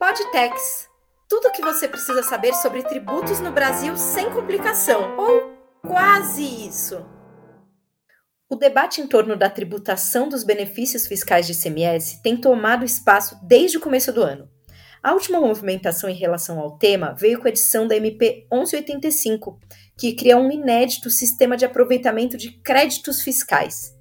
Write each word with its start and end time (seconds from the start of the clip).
Podtex. 0.00 0.88
Tudo 1.28 1.48
o 1.48 1.52
que 1.52 1.60
você 1.60 1.86
precisa 1.86 2.22
saber 2.22 2.54
sobre 2.54 2.82
tributos 2.82 3.38
no 3.38 3.52
Brasil 3.52 3.94
sem 3.98 4.30
complicação, 4.30 5.14
ou 5.18 5.52
quase 5.86 6.42
isso. 6.42 7.04
O 8.48 8.56
debate 8.56 9.02
em 9.02 9.06
torno 9.06 9.36
da 9.36 9.50
tributação 9.50 10.26
dos 10.26 10.42
benefícios 10.42 11.06
fiscais 11.06 11.46
de 11.46 11.52
ICMS 11.52 12.22
tem 12.22 12.34
tomado 12.34 12.82
espaço 12.82 13.38
desde 13.42 13.76
o 13.76 13.80
começo 13.80 14.10
do 14.10 14.22
ano. 14.22 14.48
A 15.02 15.12
última 15.12 15.38
movimentação 15.38 16.08
em 16.08 16.16
relação 16.16 16.58
ao 16.58 16.78
tema 16.78 17.12
veio 17.12 17.38
com 17.38 17.46
a 17.46 17.50
edição 17.50 17.86
da 17.86 17.94
MP 17.94 18.46
1185, 18.50 19.60
que 19.98 20.14
cria 20.14 20.38
um 20.38 20.50
inédito 20.50 21.10
sistema 21.10 21.58
de 21.58 21.66
aproveitamento 21.66 22.38
de 22.38 22.52
créditos 22.62 23.20
fiscais. 23.20 23.94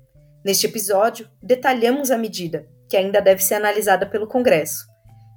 Neste 0.46 0.66
episódio, 0.66 1.30
detalhamos 1.44 2.10
a 2.10 2.18
medida, 2.18 2.66
que 2.88 2.96
ainda 2.96 3.20
deve 3.22 3.44
ser 3.44 3.56
analisada 3.56 4.06
pelo 4.06 4.28
Congresso. 4.30 4.88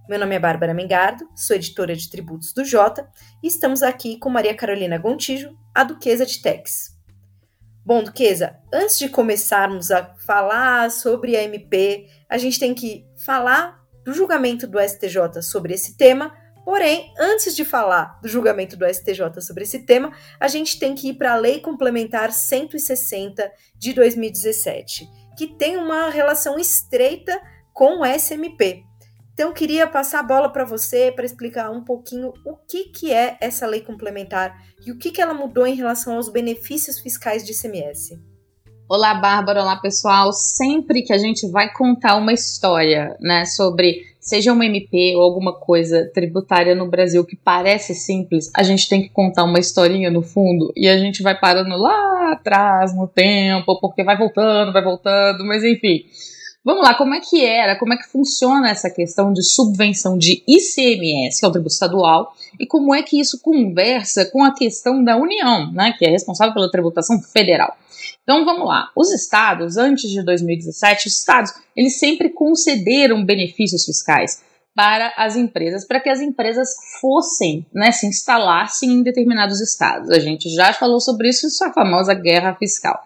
Meu 0.09 0.19
nome 0.19 0.35
é 0.35 0.39
Bárbara 0.39 0.75
Mengardo, 0.75 1.29
sou 1.33 1.55
editora 1.55 1.95
de 1.95 2.11
tributos 2.11 2.53
do 2.53 2.65
Jota 2.65 3.09
e 3.41 3.47
estamos 3.47 3.85
aqui 3.85 4.19
com 4.19 4.29
Maria 4.29 4.53
Carolina 4.53 4.99
Gontijo, 4.99 5.57
a 5.73 5.85
Duquesa 5.85 6.27
de 6.27 6.43
Tex. 6.43 6.99
Bom, 7.87 8.03
Duquesa, 8.03 8.59
antes 8.75 8.99
de 8.99 9.09
começarmos 9.09 9.93
a 9.93 10.13
falar 10.17 10.91
sobre 10.91 11.37
a 11.37 11.45
MP, 11.45 12.09
a 12.29 12.37
gente 12.37 12.59
tem 12.59 12.75
que 12.75 13.07
falar 13.17 13.81
do 14.05 14.13
julgamento 14.13 14.67
do 14.67 14.81
STJ 14.81 15.41
sobre 15.41 15.75
esse 15.75 15.97
tema. 15.97 16.35
Porém, 16.65 17.15
antes 17.17 17.55
de 17.55 17.65
falar 17.65 18.21
do 18.21 18.29
julgamento 18.29 18.77
do 18.77 18.85
STJ 18.85 19.41
sobre 19.41 19.63
esse 19.63 19.87
tema, 19.87 20.13
a 20.41 20.49
gente 20.49 20.81
tem 20.81 20.97
que 20.97 21.11
ir 21.11 21.15
para 21.15 21.35
a 21.35 21.37
Lei 21.37 21.61
Complementar 21.61 22.33
160 22.33 23.53
de 23.77 23.93
2017, 23.93 25.09
que 25.39 25.47
tem 25.47 25.77
uma 25.77 26.11
relação 26.11 26.59
estreita 26.59 27.41
com 27.73 28.01
o 28.01 28.05
SMP. 28.05 28.85
Então, 29.43 29.53
queria 29.53 29.89
passar 29.89 30.21
a 30.21 30.23
bola 30.23 30.49
para 30.49 30.65
você 30.65 31.11
para 31.11 31.25
explicar 31.25 31.69
um 31.69 31.83
pouquinho 31.83 32.33
o 32.47 32.55
que, 32.55 32.85
que 32.85 33.13
é 33.13 33.37
essa 33.41 33.67
lei 33.67 33.81
complementar 33.81 34.57
e 34.87 34.93
o 34.93 34.97
que, 34.97 35.11
que 35.11 35.21
ela 35.21 35.35
mudou 35.35 35.67
em 35.67 35.75
relação 35.75 36.15
aos 36.15 36.29
benefícios 36.29 37.01
fiscais 37.01 37.45
de 37.45 37.51
ICMS. 37.51 38.21
Olá, 38.89 39.15
Bárbara, 39.15 39.63
olá, 39.63 39.75
pessoal. 39.81 40.33
Sempre 40.33 41.03
que 41.03 41.13
a 41.13 41.19
gente 41.19 41.51
vai 41.51 41.73
contar 41.73 42.15
uma 42.15 42.33
história, 42.33 43.17
né, 43.21 43.45
sobre 43.45 44.03
seja 44.21 44.53
uma 44.53 44.65
MP 44.65 45.17
ou 45.17 45.23
alguma 45.23 45.59
coisa 45.59 46.09
tributária 46.15 46.77
no 46.77 46.89
Brasil 46.89 47.25
que 47.27 47.35
parece 47.35 47.97
simples, 47.97 48.49
a 48.57 48.63
gente 48.63 48.89
tem 48.89 49.03
que 49.03 49.09
contar 49.09 49.43
uma 49.43 49.59
historinha 49.59 50.09
no 50.09 50.23
fundo 50.23 50.73
e 50.77 50.87
a 50.87 50.97
gente 50.99 51.21
vai 51.21 51.37
parando 51.37 51.77
lá 51.77 52.31
atrás 52.31 52.95
no 52.95 53.09
tempo, 53.09 53.81
porque 53.81 54.05
vai 54.05 54.17
voltando, 54.17 54.73
vai 54.73 54.85
voltando, 54.85 55.45
mas 55.45 55.65
enfim. 55.65 56.05
Vamos 56.65 56.85
lá, 56.85 56.95
como 56.95 57.13
é 57.13 57.21
que 57.21 57.45
era, 57.45 57.77
como 57.77 57.93
é 57.93 57.97
que 57.97 58.07
funciona 58.09 58.71
essa 58.71 58.89
questão 58.89 59.33
de 59.33 59.43
subvenção 59.43 60.17
de 60.17 60.45
ICMS, 60.47 61.41
que 61.41 61.45
é 61.45 61.49
o 61.49 61.51
tributo 61.51 61.73
estadual, 61.73 62.33
e 62.59 62.67
como 62.67 62.95
é 62.95 63.03
que 63.03 63.19
isso 63.19 63.41
conversa 63.43 64.27
com 64.27 64.45
a 64.45 64.55
questão 64.55 65.03
da 65.03 65.17
União, 65.17 65.73
né, 65.73 65.93
que 65.99 66.05
é 66.05 66.11
responsável 66.11 66.55
pela 66.55 66.71
tributação 66.71 67.21
federal. 67.21 67.77
Então 68.23 68.45
vamos 68.45 68.69
lá, 68.69 68.91
os 68.97 69.11
estados, 69.11 69.77
antes 69.77 70.09
de 70.09 70.23
2017, 70.23 71.09
os 71.09 71.19
estados, 71.19 71.53
eles 71.75 71.99
sempre 71.99 72.31
concederam 72.31 73.25
benefícios 73.25 73.85
fiscais 73.85 74.41
para 74.75 75.13
as 75.17 75.37
empresas, 75.37 75.87
para 75.87 76.01
que 76.01 76.09
as 76.09 76.21
empresas 76.21 76.71
fossem, 77.01 77.67
né, 77.73 77.93
se 77.93 78.07
instalassem 78.07 78.91
em 78.91 79.03
determinados 79.03 79.61
estados. 79.61 80.11
A 80.11 80.19
gente 80.19 80.49
já 80.49 80.73
falou 80.73 81.01
sobre 81.01 81.29
isso, 81.29 81.47
isso 81.47 81.63
é 81.63 81.69
a 81.69 81.73
famosa 81.73 82.15
guerra 82.15 82.55
fiscal. 82.55 82.99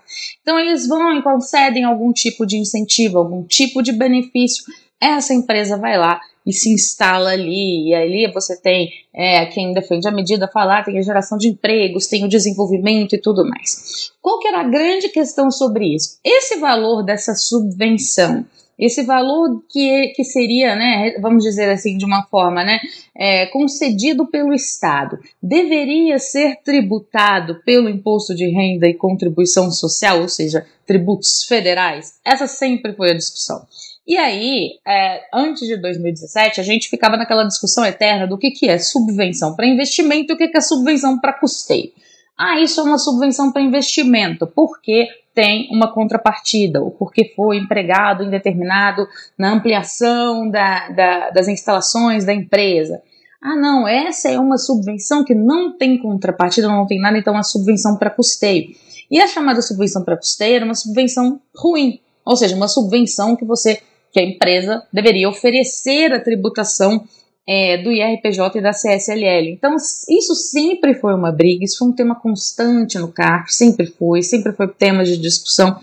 Então 0.42 0.58
eles 0.58 0.86
vão 0.86 1.18
e 1.18 1.22
concedem 1.22 1.84
algum 1.84 2.12
tipo 2.12 2.46
de 2.46 2.56
incentivo, 2.56 3.18
algum 3.18 3.42
tipo 3.42 3.82
de 3.82 3.92
benefício. 3.92 4.64
Essa 5.00 5.34
empresa 5.34 5.76
vai 5.76 5.98
lá 5.98 6.20
e 6.46 6.52
se 6.52 6.72
instala 6.72 7.30
ali, 7.30 7.88
e 7.88 7.94
ali 7.94 8.32
você 8.32 8.56
tem 8.60 8.88
é, 9.12 9.46
quem 9.46 9.72
defende 9.72 10.06
a 10.06 10.12
medida 10.12 10.46
falar, 10.46 10.84
tem 10.84 10.96
a 10.96 11.02
geração 11.02 11.36
de 11.36 11.48
empregos, 11.48 12.06
tem 12.06 12.24
o 12.24 12.28
desenvolvimento 12.28 13.16
e 13.16 13.20
tudo 13.20 13.44
mais. 13.44 14.12
Qual 14.22 14.38
que 14.38 14.46
era 14.46 14.60
a 14.60 14.68
grande 14.68 15.08
questão 15.08 15.50
sobre 15.50 15.92
isso? 15.92 16.20
Esse 16.24 16.56
valor 16.56 17.02
dessa 17.02 17.34
subvenção 17.34 18.46
esse 18.78 19.02
valor 19.02 19.62
que, 19.68 20.08
que 20.08 20.22
seria, 20.22 20.76
né, 20.76 21.14
vamos 21.20 21.42
dizer 21.42 21.70
assim, 21.70 21.96
de 21.96 22.04
uma 22.04 22.24
forma, 22.24 22.62
né, 22.62 22.78
é, 23.16 23.46
concedido 23.46 24.26
pelo 24.26 24.52
Estado, 24.52 25.18
deveria 25.42 26.18
ser 26.18 26.56
tributado 26.62 27.62
pelo 27.64 27.88
imposto 27.88 28.34
de 28.34 28.46
renda 28.48 28.86
e 28.86 28.94
contribuição 28.94 29.70
social, 29.70 30.20
ou 30.20 30.28
seja, 30.28 30.66
tributos 30.86 31.44
federais? 31.44 32.14
Essa 32.24 32.46
sempre 32.46 32.92
foi 32.92 33.10
a 33.10 33.16
discussão. 33.16 33.66
E 34.06 34.16
aí, 34.16 34.78
é, 34.86 35.22
antes 35.34 35.66
de 35.66 35.76
2017, 35.78 36.60
a 36.60 36.64
gente 36.64 36.88
ficava 36.88 37.16
naquela 37.16 37.42
discussão 37.42 37.84
eterna 37.84 38.26
do 38.26 38.38
que, 38.38 38.52
que 38.52 38.68
é 38.68 38.78
subvenção 38.78 39.56
para 39.56 39.66
investimento 39.66 40.32
e 40.32 40.34
o 40.34 40.38
que, 40.38 40.46
que 40.46 40.56
é 40.56 40.60
subvenção 40.60 41.18
para 41.18 41.32
custeio. 41.32 41.90
Ah, 42.38 42.60
isso 42.60 42.80
é 42.80 42.84
uma 42.84 42.98
subvenção 42.98 43.50
para 43.50 43.62
investimento, 43.62 44.46
porque 44.46 45.08
tem 45.36 45.68
uma 45.70 45.92
contrapartida, 45.92 46.80
ou 46.80 46.90
porque 46.90 47.34
foi 47.36 47.58
empregado 47.58 48.24
indeterminado 48.24 49.06
na 49.38 49.52
ampliação 49.52 50.48
da, 50.48 50.88
da, 50.88 51.30
das 51.30 51.46
instalações 51.46 52.24
da 52.24 52.32
empresa. 52.32 53.02
Ah, 53.42 53.54
não, 53.54 53.86
essa 53.86 54.30
é 54.30 54.40
uma 54.40 54.56
subvenção 54.56 55.22
que 55.22 55.34
não 55.34 55.76
tem 55.76 55.98
contrapartida, 55.98 56.66
não 56.68 56.86
tem 56.86 56.98
nada, 56.98 57.18
então 57.18 57.38
é 57.38 57.42
subvenção 57.42 57.98
para 57.98 58.08
custeio. 58.08 58.70
E 59.10 59.20
a 59.20 59.26
chamada 59.26 59.60
subvenção 59.60 60.02
para 60.02 60.16
custeio 60.16 60.56
era 60.56 60.64
uma 60.64 60.74
subvenção 60.74 61.38
ruim, 61.54 62.00
ou 62.24 62.34
seja, 62.34 62.56
uma 62.56 62.66
subvenção 62.66 63.36
que 63.36 63.44
você, 63.44 63.82
que 64.10 64.18
a 64.18 64.24
empresa 64.24 64.84
deveria 64.90 65.28
oferecer 65.28 66.14
a 66.14 66.20
tributação 66.20 67.04
é, 67.46 67.78
do 67.78 67.92
IRPJ 67.92 68.58
e 68.58 68.60
da 68.60 68.72
CSLL. 68.72 69.50
Então, 69.52 69.76
isso 69.76 70.34
sempre 70.34 70.94
foi 70.94 71.14
uma 71.14 71.30
briga, 71.30 71.64
isso 71.64 71.78
foi 71.78 71.88
um 71.88 71.94
tema 71.94 72.14
constante 72.16 72.98
no 72.98 73.12
CARF, 73.12 73.52
sempre 73.54 73.86
foi, 73.86 74.22
sempre 74.22 74.52
foi 74.52 74.66
tema 74.68 75.04
de 75.04 75.16
discussão. 75.16 75.78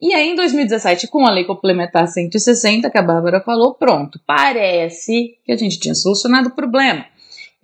E 0.00 0.14
aí, 0.14 0.28
em 0.28 0.36
2017, 0.36 1.08
com 1.08 1.26
a 1.26 1.32
Lei 1.32 1.44
Complementar 1.44 2.06
160, 2.06 2.88
que 2.88 2.98
a 2.98 3.02
Bárbara 3.02 3.40
falou, 3.40 3.74
pronto, 3.74 4.20
parece 4.24 5.36
que 5.44 5.50
a 5.50 5.56
gente 5.56 5.80
tinha 5.80 5.94
solucionado 5.94 6.50
o 6.50 6.54
problema. 6.54 7.04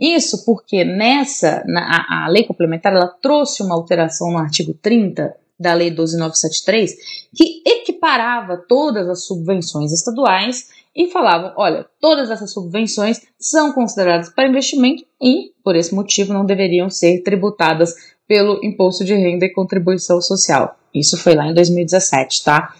Isso 0.00 0.44
porque 0.44 0.84
nessa, 0.84 1.62
na, 1.65 2.04
a, 2.09 2.25
a 2.25 2.28
Lei 2.28 2.42
Complementar, 2.42 2.92
ela 2.92 3.06
trouxe 3.06 3.62
uma 3.62 3.76
alteração 3.76 4.32
no 4.32 4.38
artigo 4.38 4.75
30 4.75 5.32
da 5.59 5.72
Lei 5.72 5.91
12973, 5.91 6.97
que 7.32 7.62
equiparava 7.65 8.56
todas 8.56 9.09
as 9.09 9.25
subvenções 9.25 9.92
estaduais 9.92 10.69
e 10.94 11.09
falavam: 11.09 11.53
olha, 11.56 11.87
todas 12.00 12.31
essas 12.31 12.53
subvenções 12.53 13.21
são 13.38 13.72
consideradas 13.72 14.28
para 14.28 14.49
investimento 14.49 15.05
e, 15.21 15.53
por 15.65 15.75
esse 15.75 15.94
motivo, 15.94 16.32
não 16.32 16.47
deveriam 16.47 16.88
ser 16.88 17.22
tributadas 17.22 17.94
pelo 18.27 18.60
imposto 18.65 19.04
de 19.04 19.15
renda 19.15 19.47
e 19.47 19.53
contribuição 19.53 20.21
social. 20.21 20.78
Isso 20.94 21.16
foi 21.16 21.34
lá 21.34 21.47
em 21.47 21.54
2017, 21.54 22.44
tá? 22.44 22.75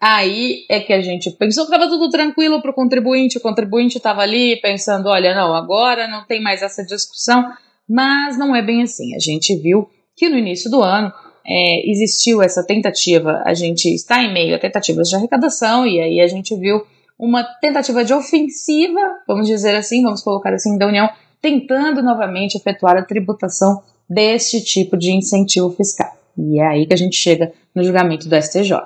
Aí 0.00 0.64
é 0.68 0.78
que 0.80 0.92
a 0.92 1.00
gente 1.00 1.30
pensou 1.32 1.66
que 1.66 1.72
estava 1.72 1.90
tudo 1.90 2.10
tranquilo 2.10 2.60
para 2.60 2.70
o 2.70 2.74
contribuinte, 2.74 3.38
o 3.38 3.40
contribuinte 3.40 3.96
estava 3.96 4.22
ali 4.22 4.60
pensando: 4.60 5.08
olha, 5.08 5.34
não, 5.34 5.54
agora 5.54 6.06
não 6.06 6.24
tem 6.24 6.40
mais 6.40 6.62
essa 6.62 6.84
discussão, 6.84 7.44
mas 7.88 8.38
não 8.38 8.54
é 8.54 8.62
bem 8.62 8.82
assim. 8.82 9.14
A 9.14 9.18
gente 9.18 9.56
viu 9.56 9.88
que 10.14 10.28
no 10.28 10.38
início 10.38 10.70
do 10.70 10.82
ano 10.82 11.12
é, 11.46 11.90
existiu 11.90 12.42
essa 12.42 12.64
tentativa, 12.64 13.42
a 13.44 13.54
gente 13.54 13.86
está 13.94 14.22
em 14.22 14.32
meio 14.32 14.54
a 14.54 14.58
tentativas 14.58 15.08
de 15.08 15.16
arrecadação, 15.16 15.86
e 15.86 16.00
aí 16.00 16.20
a 16.20 16.26
gente 16.26 16.54
viu 16.56 16.84
uma 17.18 17.42
tentativa 17.44 18.04
de 18.04 18.12
ofensiva, 18.12 19.00
vamos 19.26 19.46
dizer 19.46 19.74
assim, 19.74 20.02
vamos 20.02 20.22
colocar 20.22 20.52
assim, 20.52 20.76
da 20.76 20.86
União, 20.86 21.08
tentando 21.40 22.02
novamente 22.02 22.56
efetuar 22.56 22.96
a 22.96 23.04
tributação 23.04 23.82
deste 24.08 24.62
tipo 24.62 24.96
de 24.96 25.12
incentivo 25.12 25.70
fiscal. 25.70 26.16
E 26.36 26.60
é 26.60 26.66
aí 26.66 26.86
que 26.86 26.94
a 26.94 26.98
gente 26.98 27.16
chega 27.16 27.52
no 27.74 27.82
julgamento 27.82 28.28
do 28.28 28.36
STJ. 28.36 28.76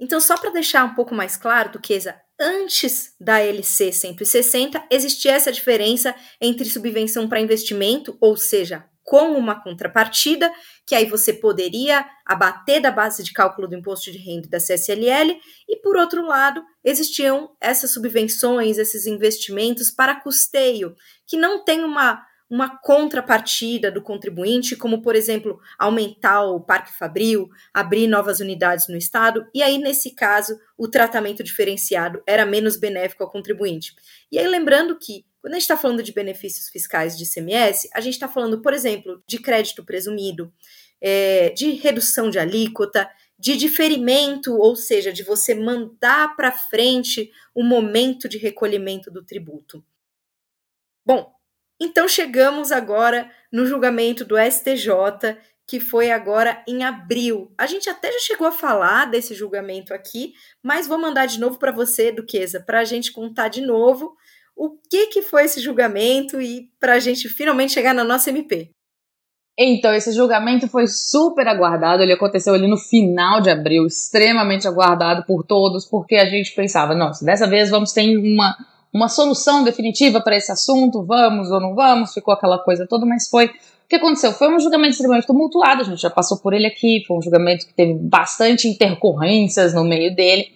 Então, 0.00 0.20
só 0.20 0.38
para 0.38 0.50
deixar 0.50 0.84
um 0.84 0.94
pouco 0.94 1.14
mais 1.14 1.36
claro, 1.36 1.72
Duquesa, 1.72 2.14
antes 2.40 3.14
da 3.20 3.40
LC 3.40 3.92
160, 3.92 4.84
existia 4.90 5.32
essa 5.32 5.50
diferença 5.50 6.14
entre 6.40 6.64
subvenção 6.64 7.28
para 7.28 7.40
investimento, 7.40 8.16
ou 8.20 8.36
seja, 8.36 8.84
com 9.08 9.32
uma 9.38 9.58
contrapartida, 9.58 10.52
que 10.86 10.94
aí 10.94 11.06
você 11.06 11.32
poderia 11.32 12.06
abater 12.26 12.78
da 12.78 12.90
base 12.90 13.24
de 13.24 13.32
cálculo 13.32 13.66
do 13.66 13.74
imposto 13.74 14.12
de 14.12 14.18
renda 14.18 14.46
da 14.50 14.58
CSLL, 14.58 15.40
e 15.66 15.76
por 15.80 15.96
outro 15.96 16.26
lado, 16.26 16.62
existiam 16.84 17.56
essas 17.58 17.90
subvenções, 17.90 18.76
esses 18.76 19.06
investimentos 19.06 19.90
para 19.90 20.20
custeio, 20.20 20.94
que 21.26 21.38
não 21.38 21.64
tem 21.64 21.84
uma, 21.84 22.22
uma 22.50 22.78
contrapartida 22.82 23.90
do 23.90 24.02
contribuinte, 24.02 24.76
como, 24.76 25.00
por 25.00 25.16
exemplo, 25.16 25.58
aumentar 25.78 26.42
o 26.44 26.60
parque 26.60 26.92
fabril, 26.98 27.48
abrir 27.72 28.08
novas 28.08 28.40
unidades 28.40 28.88
no 28.88 28.96
estado, 28.98 29.48
e 29.54 29.62
aí, 29.62 29.78
nesse 29.78 30.14
caso, 30.14 30.54
o 30.76 30.86
tratamento 30.86 31.42
diferenciado 31.42 32.22
era 32.26 32.44
menos 32.44 32.76
benéfico 32.76 33.24
ao 33.24 33.30
contribuinte. 33.30 33.94
E 34.30 34.38
aí, 34.38 34.46
lembrando 34.46 34.98
que 34.98 35.24
quando 35.40 35.54
a 35.54 35.56
gente 35.56 35.62
está 35.62 35.76
falando 35.76 36.02
de 36.02 36.12
benefícios 36.12 36.68
fiscais 36.68 37.16
de 37.16 37.24
ICMS, 37.24 37.88
a 37.94 38.00
gente 38.00 38.14
está 38.14 38.28
falando, 38.28 38.60
por 38.60 38.72
exemplo, 38.72 39.22
de 39.26 39.38
crédito 39.38 39.84
presumido, 39.84 40.52
é, 41.00 41.50
de 41.50 41.72
redução 41.72 42.28
de 42.28 42.38
alíquota, 42.38 43.08
de 43.38 43.56
diferimento, 43.56 44.56
ou 44.56 44.74
seja, 44.74 45.12
de 45.12 45.22
você 45.22 45.54
mandar 45.54 46.34
para 46.34 46.50
frente 46.50 47.30
o 47.54 47.62
momento 47.62 48.28
de 48.28 48.36
recolhimento 48.36 49.10
do 49.10 49.24
tributo. 49.24 49.84
Bom, 51.06 51.32
então 51.80 52.08
chegamos 52.08 52.72
agora 52.72 53.30
no 53.52 53.64
julgamento 53.64 54.24
do 54.24 54.34
STJ, 54.36 55.38
que 55.64 55.78
foi 55.78 56.10
agora 56.10 56.64
em 56.66 56.82
abril. 56.82 57.52
A 57.56 57.66
gente 57.66 57.88
até 57.88 58.10
já 58.10 58.18
chegou 58.18 58.48
a 58.48 58.52
falar 58.52 59.04
desse 59.04 59.34
julgamento 59.34 59.94
aqui, 59.94 60.32
mas 60.60 60.88
vou 60.88 60.98
mandar 60.98 61.26
de 61.26 61.38
novo 61.38 61.58
para 61.58 61.70
você, 61.70 62.10
Duquesa, 62.10 62.58
para 62.58 62.80
a 62.80 62.84
gente 62.84 63.12
contar 63.12 63.48
de 63.48 63.60
novo 63.60 64.16
o 64.58 64.76
que, 64.90 65.06
que 65.06 65.22
foi 65.22 65.44
esse 65.44 65.60
julgamento 65.60 66.40
e 66.40 66.68
para 66.80 66.94
a 66.94 66.98
gente 66.98 67.28
finalmente 67.28 67.72
chegar 67.72 67.94
na 67.94 68.02
nossa 68.02 68.30
MP. 68.30 68.70
Então, 69.56 69.94
esse 69.94 70.12
julgamento 70.12 70.68
foi 70.68 70.86
super 70.86 71.46
aguardado, 71.48 72.02
ele 72.02 72.12
aconteceu 72.12 72.54
ali 72.54 72.68
no 72.68 72.76
final 72.76 73.40
de 73.40 73.50
abril, 73.50 73.86
extremamente 73.86 74.68
aguardado 74.68 75.24
por 75.24 75.44
todos, 75.44 75.84
porque 75.84 76.16
a 76.16 76.26
gente 76.26 76.54
pensava, 76.54 76.94
nossa, 76.94 77.24
dessa 77.24 77.46
vez 77.46 77.70
vamos 77.70 77.92
ter 77.92 78.16
uma 78.16 78.56
uma 78.92 79.08
solução 79.08 79.62
definitiva 79.62 80.20
para 80.20 80.36
esse 80.36 80.50
assunto, 80.50 81.04
vamos 81.04 81.50
ou 81.50 81.60
não 81.60 81.74
vamos, 81.74 82.14
ficou 82.14 82.32
aquela 82.32 82.58
coisa 82.58 82.86
toda, 82.86 83.06
mas 83.06 83.28
foi. 83.28 83.46
O 83.46 83.88
que 83.88 83.96
aconteceu? 83.96 84.32
Foi 84.32 84.54
um 84.54 84.60
julgamento 84.60 84.92
extremamente 84.92 85.26
tumultuado, 85.26 85.80
a 85.80 85.84
gente 85.84 86.02
já 86.02 86.10
passou 86.10 86.38
por 86.38 86.52
ele 86.52 86.66
aqui, 86.66 87.02
foi 87.06 87.16
um 87.16 87.22
julgamento 87.22 87.66
que 87.66 87.72
teve 87.72 87.94
bastante 87.94 88.68
intercorrências 88.68 89.72
no 89.72 89.82
meio 89.82 90.14
dele. 90.14 90.46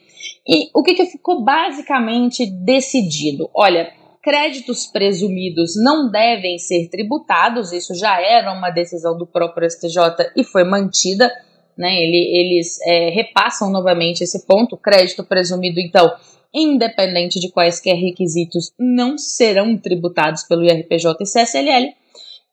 E 0.46 0.70
o 0.74 0.82
que, 0.82 0.94
que 0.94 1.06
ficou 1.06 1.44
basicamente 1.44 2.46
decidido? 2.46 3.48
Olha, 3.54 3.92
créditos 4.22 4.86
presumidos 4.86 5.72
não 5.76 6.10
devem 6.10 6.58
ser 6.58 6.88
tributados, 6.88 7.72
isso 7.72 7.94
já 7.94 8.20
era 8.20 8.52
uma 8.52 8.70
decisão 8.70 9.16
do 9.18 9.26
próprio 9.26 9.68
STJ 9.68 10.30
e 10.36 10.44
foi 10.44 10.64
mantida. 10.64 11.30
Né, 11.76 11.94
ele, 11.94 12.18
eles 12.36 12.78
é, 12.86 13.08
repassam 13.08 13.70
novamente 13.70 14.22
esse 14.22 14.46
ponto. 14.46 14.76
Crédito 14.76 15.24
presumido, 15.24 15.80
então, 15.80 16.12
independente 16.52 17.40
de 17.40 17.50
quaisquer 17.50 17.96
requisitos, 17.96 18.72
não 18.78 19.16
serão 19.16 19.76
tributados 19.78 20.42
pelo 20.42 20.64
IRPJ 20.64 21.16
e 21.20 21.24
CSLL. 21.24 21.94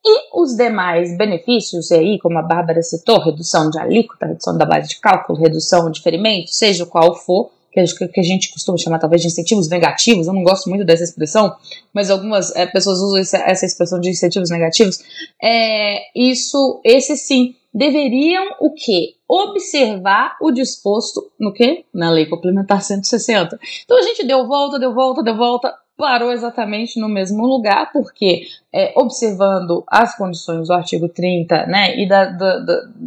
E 0.06 0.42
os 0.42 0.56
demais 0.56 1.18
benefícios, 1.18 1.92
aí, 1.92 2.18
como 2.19 2.39
a 2.39 2.42
Bárbara 2.42 2.81
citou, 2.81 3.19
redução 3.19 3.69
de 3.69 3.77
alíquota, 3.77 4.27
redução 4.27 4.57
da 4.57 4.66
base 4.66 4.88
de 4.88 5.00
cálculo, 5.00 5.38
redução 5.38 5.92
de 5.92 6.01
ferimento, 6.01 6.50
seja 6.51 6.86
qual 6.86 7.13
for, 7.13 7.51
que 7.88 8.20
a, 8.20 8.24
gente 8.24 8.52
costuma 8.52 8.78
chamar 8.78 9.00
talvez 9.00 9.22
de 9.22 9.28
incentivos 9.28 9.70
negativos, 9.70 10.28
eu 10.28 10.34
não 10.34 10.44
gosto 10.44 10.70
muito 10.70 10.86
dessa 10.86 11.04
expressão, 11.04 11.56
mas 11.94 12.10
algumas 12.10 12.56
é, 12.56 12.66
pessoas 12.66 13.00
usam 13.00 13.20
essa 13.20 13.66
expressão 13.66 14.00
de 14.00 14.10
incentivos 14.10 14.50
negativos, 14.50 15.00
é, 15.42 16.00
isso, 16.16 16.81
esse 16.84 17.16
sim, 17.18 17.56
deveriam 17.74 18.56
o 18.60 18.74
quê? 18.74 19.16
Observar 19.28 20.36
o 20.42 20.52
disposto 20.52 21.31
no 21.40 21.54
quê? 21.54 21.86
Na 21.94 22.10
Lei 22.10 22.26
Complementar 22.26 22.81
160. 22.81 23.60
Então 23.86 23.98
a 23.98 24.02
gente 24.02 24.26
deu 24.26 24.48
volta, 24.48 24.80
deu 24.80 24.94
volta, 24.94 25.22
deu 25.22 25.38
volta, 25.38 25.74
parou 26.00 26.31
exatamente 26.31 26.98
no 26.98 27.10
mesmo 27.10 27.46
lugar, 27.46 27.92
porque 27.92 28.48
é, 28.74 28.94
observando 28.96 29.84
as 29.86 30.16
condições 30.16 30.68
do 30.68 30.74
artigo 30.74 31.10
30 31.10 31.68
né, 31.68 32.00
e, 32.00 32.08
da, 32.08 32.36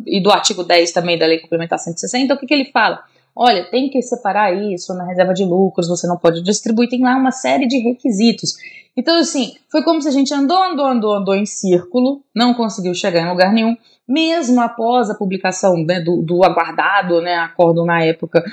e 0.06 0.22
do 0.22 0.30
artigo 0.30 0.62
10 0.62 0.92
também 0.92 1.18
da 1.18 1.26
Lei 1.26 1.38
Complementar 1.38 1.78
160, 1.78 2.34
o 2.34 2.38
que, 2.38 2.46
que 2.46 2.54
ele 2.54 2.70
fala? 2.70 3.02
Olha, 3.34 3.64
tem 3.70 3.88
que 3.88 4.02
separar 4.02 4.52
isso 4.52 4.92
na 4.94 5.04
reserva 5.04 5.32
de 5.32 5.44
lucros, 5.44 5.88
você 5.88 6.06
não 6.06 6.18
pode 6.18 6.42
distribuir, 6.42 6.88
tem 6.88 7.02
lá 7.02 7.16
uma 7.16 7.32
série 7.32 7.66
de 7.66 7.78
requisitos. 7.78 8.54
Então, 8.96 9.18
assim, 9.18 9.54
foi 9.70 9.82
como 9.82 10.02
se 10.02 10.08
a 10.08 10.12
gente 10.12 10.32
andou, 10.34 10.62
andou, 10.62 10.86
andou, 10.86 11.14
andou 11.14 11.34
em 11.34 11.46
círculo, 11.46 12.22
não 12.34 12.52
conseguiu 12.52 12.94
chegar 12.94 13.22
em 13.22 13.30
lugar 13.30 13.52
nenhum, 13.52 13.74
mesmo 14.06 14.60
após 14.60 15.08
a 15.08 15.14
publicação 15.14 15.76
né, 15.82 16.00
do, 16.00 16.20
do 16.22 16.44
aguardado 16.44 17.22
né, 17.22 17.36
acordo 17.36 17.86
na 17.86 18.04
época, 18.04 18.44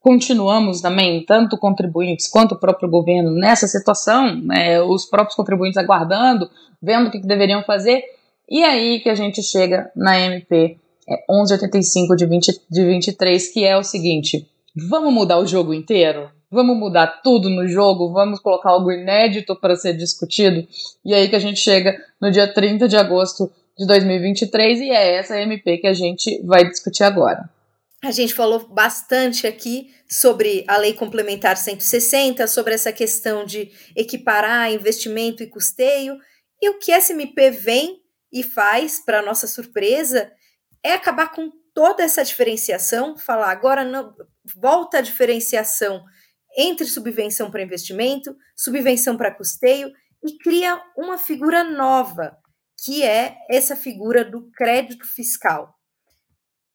continuamos 0.00 0.80
também, 0.80 1.24
tanto 1.24 1.58
contribuintes 1.58 2.28
quanto 2.28 2.54
o 2.54 2.60
próprio 2.60 2.88
governo, 2.88 3.32
nessa 3.32 3.66
situação, 3.66 4.36
né, 4.36 4.80
os 4.80 5.04
próprios 5.04 5.34
contribuintes 5.34 5.76
aguardando, 5.76 6.48
vendo 6.80 7.08
o 7.08 7.10
que, 7.10 7.20
que 7.20 7.26
deveriam 7.26 7.64
fazer, 7.64 8.04
e 8.48 8.62
aí 8.62 9.00
que 9.00 9.08
a 9.08 9.14
gente 9.16 9.42
chega 9.42 9.90
na 9.96 10.18
MP 10.18 10.78
1185 11.28 12.16
de, 12.16 12.26
20, 12.26 12.60
de 12.70 12.84
23, 12.84 13.48
que 13.48 13.64
é 13.64 13.76
o 13.76 13.82
seguinte: 13.82 14.46
vamos 14.88 15.12
mudar 15.12 15.38
o 15.38 15.46
jogo 15.46 15.72
inteiro? 15.72 16.30
Vamos 16.50 16.78
mudar 16.78 17.20
tudo 17.22 17.50
no 17.50 17.68
jogo? 17.68 18.12
Vamos 18.12 18.40
colocar 18.40 18.70
algo 18.70 18.90
inédito 18.90 19.54
para 19.54 19.76
ser 19.76 19.94
discutido? 19.94 20.66
E 21.04 21.12
aí 21.12 21.28
que 21.28 21.36
a 21.36 21.40
gente 21.40 21.60
chega 21.60 21.94
no 22.20 22.30
dia 22.30 22.52
30 22.52 22.88
de 22.88 22.96
agosto 22.96 23.50
de 23.76 23.86
2023 23.86 24.80
e 24.80 24.90
é 24.90 25.16
essa 25.16 25.38
MP 25.38 25.78
que 25.78 25.86
a 25.86 25.92
gente 25.92 26.42
vai 26.44 26.66
discutir 26.66 27.04
agora. 27.04 27.48
A 28.02 28.10
gente 28.10 28.32
falou 28.32 28.66
bastante 28.68 29.46
aqui 29.46 29.92
sobre 30.08 30.64
a 30.68 30.78
Lei 30.78 30.94
Complementar 30.94 31.56
160, 31.56 32.46
sobre 32.46 32.74
essa 32.74 32.92
questão 32.92 33.44
de 33.44 33.70
equiparar 33.94 34.72
investimento 34.72 35.42
e 35.42 35.46
custeio. 35.46 36.16
E 36.62 36.70
o 36.70 36.78
que 36.78 36.92
essa 36.92 37.12
MP 37.12 37.50
vem 37.50 38.00
e 38.32 38.42
faz, 38.42 39.02
para 39.04 39.22
nossa 39.22 39.46
surpresa, 39.46 40.30
é 40.82 40.92
acabar 40.92 41.32
com 41.32 41.50
toda 41.74 42.02
essa 42.02 42.24
diferenciação, 42.24 43.16
falar 43.16 43.50
agora 43.50 43.84
não, 43.84 44.14
volta 44.56 44.98
a 44.98 45.02
diferenciação 45.02 46.04
entre 46.56 46.86
subvenção 46.86 47.50
para 47.50 47.62
investimento, 47.62 48.36
subvenção 48.56 49.16
para 49.16 49.34
custeio 49.34 49.92
e 50.24 50.36
cria 50.38 50.82
uma 50.96 51.16
figura 51.16 51.62
nova, 51.62 52.36
que 52.84 53.04
é 53.04 53.36
essa 53.48 53.76
figura 53.76 54.24
do 54.24 54.50
crédito 54.50 55.06
fiscal. 55.06 55.74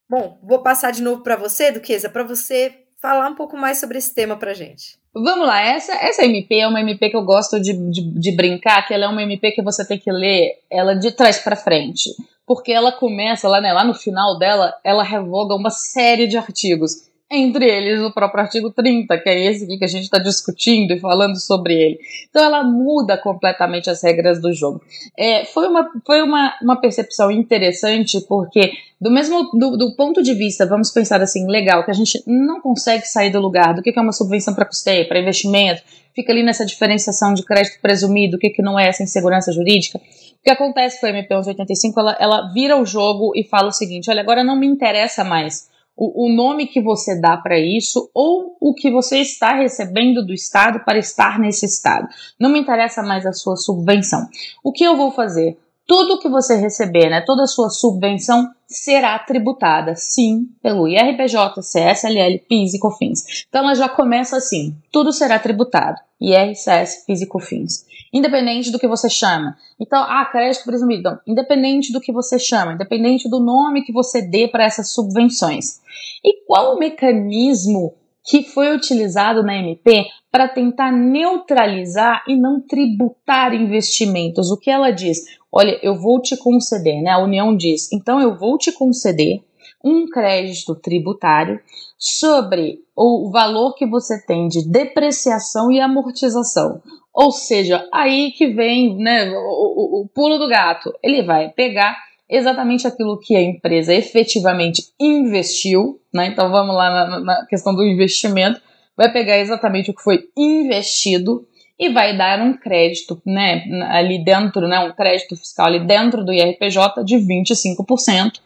Bom, 0.09 0.39
vou 0.43 0.61
passar 0.61 0.91
de 0.91 1.01
novo 1.01 1.23
para 1.23 1.35
você, 1.35 1.71
Duquesa, 1.71 2.09
para 2.09 2.23
você 2.23 2.87
falar 3.01 3.29
um 3.29 3.35
pouco 3.35 3.57
mais 3.57 3.79
sobre 3.79 3.97
esse 3.97 4.13
tema 4.13 4.37
para 4.37 4.53
gente. 4.53 5.02
Vamos 5.15 5.45
lá, 5.45 5.61
essa, 5.61 5.93
essa 5.93 6.25
MP 6.25 6.57
é 6.57 6.67
uma 6.67 6.81
MP 6.81 7.09
que 7.09 7.15
eu 7.15 7.23
gosto 7.23 7.59
de, 7.59 7.73
de, 7.91 8.01
de 8.19 8.35
brincar, 8.35 8.87
que 8.87 8.93
ela 8.93 9.05
é 9.05 9.07
uma 9.07 9.21
MP 9.21 9.51
que 9.51 9.61
você 9.61 9.87
tem 9.87 9.99
que 9.99 10.11
ler 10.11 10.59
ela 10.71 10.95
de 10.95 11.11
trás 11.11 11.37
para 11.37 11.55
frente, 11.55 12.09
porque 12.47 12.71
ela 12.71 12.91
começa 12.91 13.47
lá, 13.47 13.61
né, 13.61 13.71
lá 13.71 13.83
no 13.83 13.93
final 13.93 14.39
dela, 14.39 14.73
ela 14.83 15.03
revoga 15.03 15.53
uma 15.53 15.69
série 15.69 16.25
de 16.25 16.35
artigos 16.35 17.12
entre 17.33 17.65
eles 17.65 17.99
o 18.01 18.13
próprio 18.13 18.43
artigo 18.43 18.69
30, 18.69 19.17
que 19.17 19.27
é 19.27 19.51
esse 19.51 19.63
aqui 19.63 19.77
que 19.77 19.85
a 19.85 19.87
gente 19.87 20.03
está 20.03 20.19
discutindo 20.19 20.93
e 20.93 20.99
falando 20.99 21.35
sobre 21.39 21.73
ele. 21.73 21.99
Então 22.29 22.43
ela 22.43 22.63
muda 22.63 23.17
completamente 23.17 23.89
as 23.89 24.03
regras 24.03 24.39
do 24.39 24.53
jogo. 24.53 24.81
É, 25.17 25.43
foi 25.45 25.67
uma, 25.67 25.89
foi 26.05 26.21
uma, 26.21 26.53
uma 26.61 26.79
percepção 26.79 27.31
interessante, 27.31 28.21
porque 28.27 28.73
do 29.01 29.09
mesmo 29.09 29.49
do, 29.51 29.75
do, 29.75 29.95
ponto 29.95 30.21
de 30.21 30.35
vista, 30.35 30.65
vamos 30.65 30.91
pensar 30.91 31.21
assim, 31.21 31.47
legal, 31.47 31.83
que 31.83 31.91
a 31.91 31.95
gente 31.95 32.21
não 32.27 32.61
consegue 32.61 33.05
sair 33.07 33.31
do 33.31 33.39
lugar 33.39 33.73
do 33.73 33.81
que 33.81 33.97
é 33.97 34.01
uma 34.01 34.11
subvenção 34.11 34.53
para 34.53 34.65
custeio, 34.65 35.07
para 35.07 35.19
investimento, 35.19 35.81
fica 36.15 36.31
ali 36.31 36.43
nessa 36.43 36.65
diferenciação 36.65 37.33
de 37.33 37.43
crédito 37.43 37.81
presumido, 37.81 38.37
o 38.37 38.39
que, 38.39 38.51
que 38.51 38.61
não 38.61 38.79
é 38.79 38.87
essa 38.87 39.01
insegurança 39.01 39.51
jurídica. 39.51 39.97
O 39.97 40.43
que 40.43 40.51
acontece 40.51 40.99
com 40.99 41.07
a 41.07 41.09
MP 41.09 41.33
1185, 41.33 41.99
ela, 41.99 42.17
ela 42.19 42.53
vira 42.53 42.77
o 42.79 42.85
jogo 42.85 43.31
e 43.35 43.43
fala 43.43 43.69
o 43.69 43.71
seguinte: 43.71 44.09
olha, 44.11 44.21
agora 44.21 44.43
não 44.43 44.55
me 44.55 44.67
interessa 44.67 45.23
mais 45.23 45.72
o, 45.95 46.25
o 46.25 46.35
nome 46.35 46.67
que 46.67 46.81
você 46.81 47.19
dá 47.19 47.37
para 47.37 47.59
isso 47.59 48.09
ou 48.13 48.57
o 48.59 48.73
que 48.73 48.91
você 48.91 49.19
está 49.19 49.53
recebendo 49.55 50.25
do 50.25 50.33
Estado 50.33 50.83
para 50.83 50.97
estar 50.97 51.39
nesse 51.39 51.65
Estado. 51.65 52.07
Não 52.39 52.49
me 52.49 52.59
interessa 52.59 53.03
mais 53.03 53.25
a 53.25 53.33
sua 53.33 53.55
subvenção. 53.55 54.27
O 54.63 54.71
que 54.71 54.83
eu 54.83 54.97
vou 54.97 55.11
fazer? 55.11 55.57
Tudo 55.85 56.19
que 56.19 56.29
você 56.29 56.55
receber, 56.55 57.09
né, 57.09 57.21
toda 57.21 57.43
a 57.43 57.47
sua 57.47 57.69
subvenção 57.69 58.49
será 58.77 59.17
tributada, 59.19 59.95
sim, 59.95 60.49
pelo 60.61 60.87
IRPJ, 60.87 61.61
CSLL, 61.61 62.39
PIS 62.47 62.73
e 62.73 62.79
COFINS. 62.79 63.45
Então 63.47 63.63
ela 63.63 63.75
já 63.75 63.87
começa 63.89 64.37
assim: 64.37 64.75
tudo 64.91 65.11
será 65.11 65.39
tributado. 65.39 65.97
IRCS, 66.19 67.05
PIS 67.05 67.21
e 67.21 67.27
COFINS 67.27 67.85
independente 68.13 68.71
do 68.71 68.77
que 68.77 68.87
você 68.87 69.09
chama. 69.09 69.57
Então, 69.79 70.03
ah, 70.03 70.23
crédito 70.25 70.63
presumido. 70.65 70.99
Então, 70.99 71.19
independente 71.25 71.91
do 71.91 71.99
que 71.99 72.13
você 72.13 72.37
chama, 72.37 72.73
independente 72.73 73.27
do 73.27 73.39
nome 73.39 73.81
que 73.81 73.91
você 73.91 74.21
dê 74.21 74.47
para 74.47 74.63
essas 74.65 74.91
subvenções. 74.91 75.81
E 76.23 76.45
qual 76.45 76.75
o 76.75 76.79
mecanismo 76.79 77.95
que 78.23 78.43
foi 78.43 78.73
utilizado 78.73 79.43
na 79.43 79.55
MP 79.55 80.05
para 80.33 80.47
tentar 80.47 80.91
neutralizar 80.91 82.23
e 82.27 82.35
não 82.35 82.59
tributar 82.59 83.53
investimentos? 83.53 84.49
O 84.49 84.57
que 84.57 84.71
ela 84.71 84.89
diz? 84.89 85.19
Olha, 85.51 85.79
eu 85.83 85.95
vou 85.95 86.19
te 86.19 86.35
conceder, 86.35 87.03
né? 87.03 87.11
A 87.11 87.19
União 87.19 87.55
diz, 87.55 87.91
então 87.93 88.19
eu 88.19 88.35
vou 88.35 88.57
te 88.57 88.71
conceder 88.71 89.43
um 89.85 90.07
crédito 90.07 90.73
tributário 90.73 91.59
sobre 91.99 92.79
o 92.95 93.29
valor 93.29 93.75
que 93.75 93.85
você 93.85 94.25
tem 94.25 94.47
de 94.47 94.67
depreciação 94.67 95.71
e 95.71 95.79
amortização. 95.79 96.81
Ou 97.13 97.31
seja, 97.31 97.87
aí 97.93 98.31
que 98.31 98.47
vem 98.47 98.97
né, 98.97 99.29
o, 99.29 99.35
o, 99.35 100.01
o 100.01 100.09
pulo 100.09 100.39
do 100.39 100.47
gato. 100.47 100.91
Ele 101.03 101.21
vai 101.21 101.49
pegar 101.49 101.95
exatamente 102.27 102.87
aquilo 102.87 103.19
que 103.19 103.35
a 103.35 103.41
empresa 103.41 103.93
efetivamente 103.93 104.81
investiu, 104.99 106.01
né? 106.11 106.25
Então 106.25 106.49
vamos 106.49 106.75
lá 106.75 106.89
na, 106.89 107.19
na, 107.19 107.45
questão 107.45 107.75
do 107.75 107.83
investimento, 107.83 108.59
vai 108.95 109.11
pegar 109.11 109.37
exatamente 109.37 109.91
o 109.91 109.93
que 109.93 110.03
foi 110.03 110.29
investido 110.37 111.47
e 111.79 111.89
vai 111.89 112.15
dar 112.15 112.39
um 112.39 112.53
crédito, 112.53 113.21
né, 113.25 113.63
ali 113.89 114.23
dentro, 114.23 114.67
né, 114.67 114.79
um 114.79 114.93
crédito 114.93 115.35
fiscal 115.35 115.65
ali 115.65 115.85
dentro 115.85 116.23
do 116.23 116.31
IRPJ 116.31 117.03
de 117.03 117.17
25% 117.17 118.39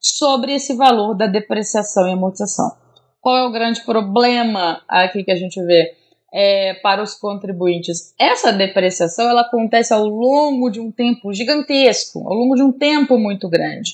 sobre 0.00 0.54
esse 0.54 0.74
valor 0.74 1.14
da 1.14 1.26
depreciação 1.26 2.08
e 2.08 2.12
amortização. 2.12 2.72
Qual 3.20 3.36
é 3.36 3.46
o 3.46 3.52
grande 3.52 3.80
problema 3.84 4.82
aqui 4.88 5.22
que 5.22 5.30
a 5.30 5.36
gente 5.36 5.62
vê? 5.64 5.94
é, 6.32 6.74
para 6.82 7.02
os 7.02 7.14
contribuintes. 7.14 8.14
Essa 8.18 8.52
depreciação 8.52 9.28
ela 9.28 9.42
acontece 9.42 9.92
ao 9.92 10.06
longo 10.06 10.70
de 10.70 10.80
um 10.80 10.90
tempo 10.90 11.32
gigantesco, 11.32 12.26
ao 12.26 12.34
longo 12.34 12.54
de 12.54 12.62
um 12.62 12.72
tempo 12.72 13.18
muito 13.18 13.48
grande. 13.48 13.92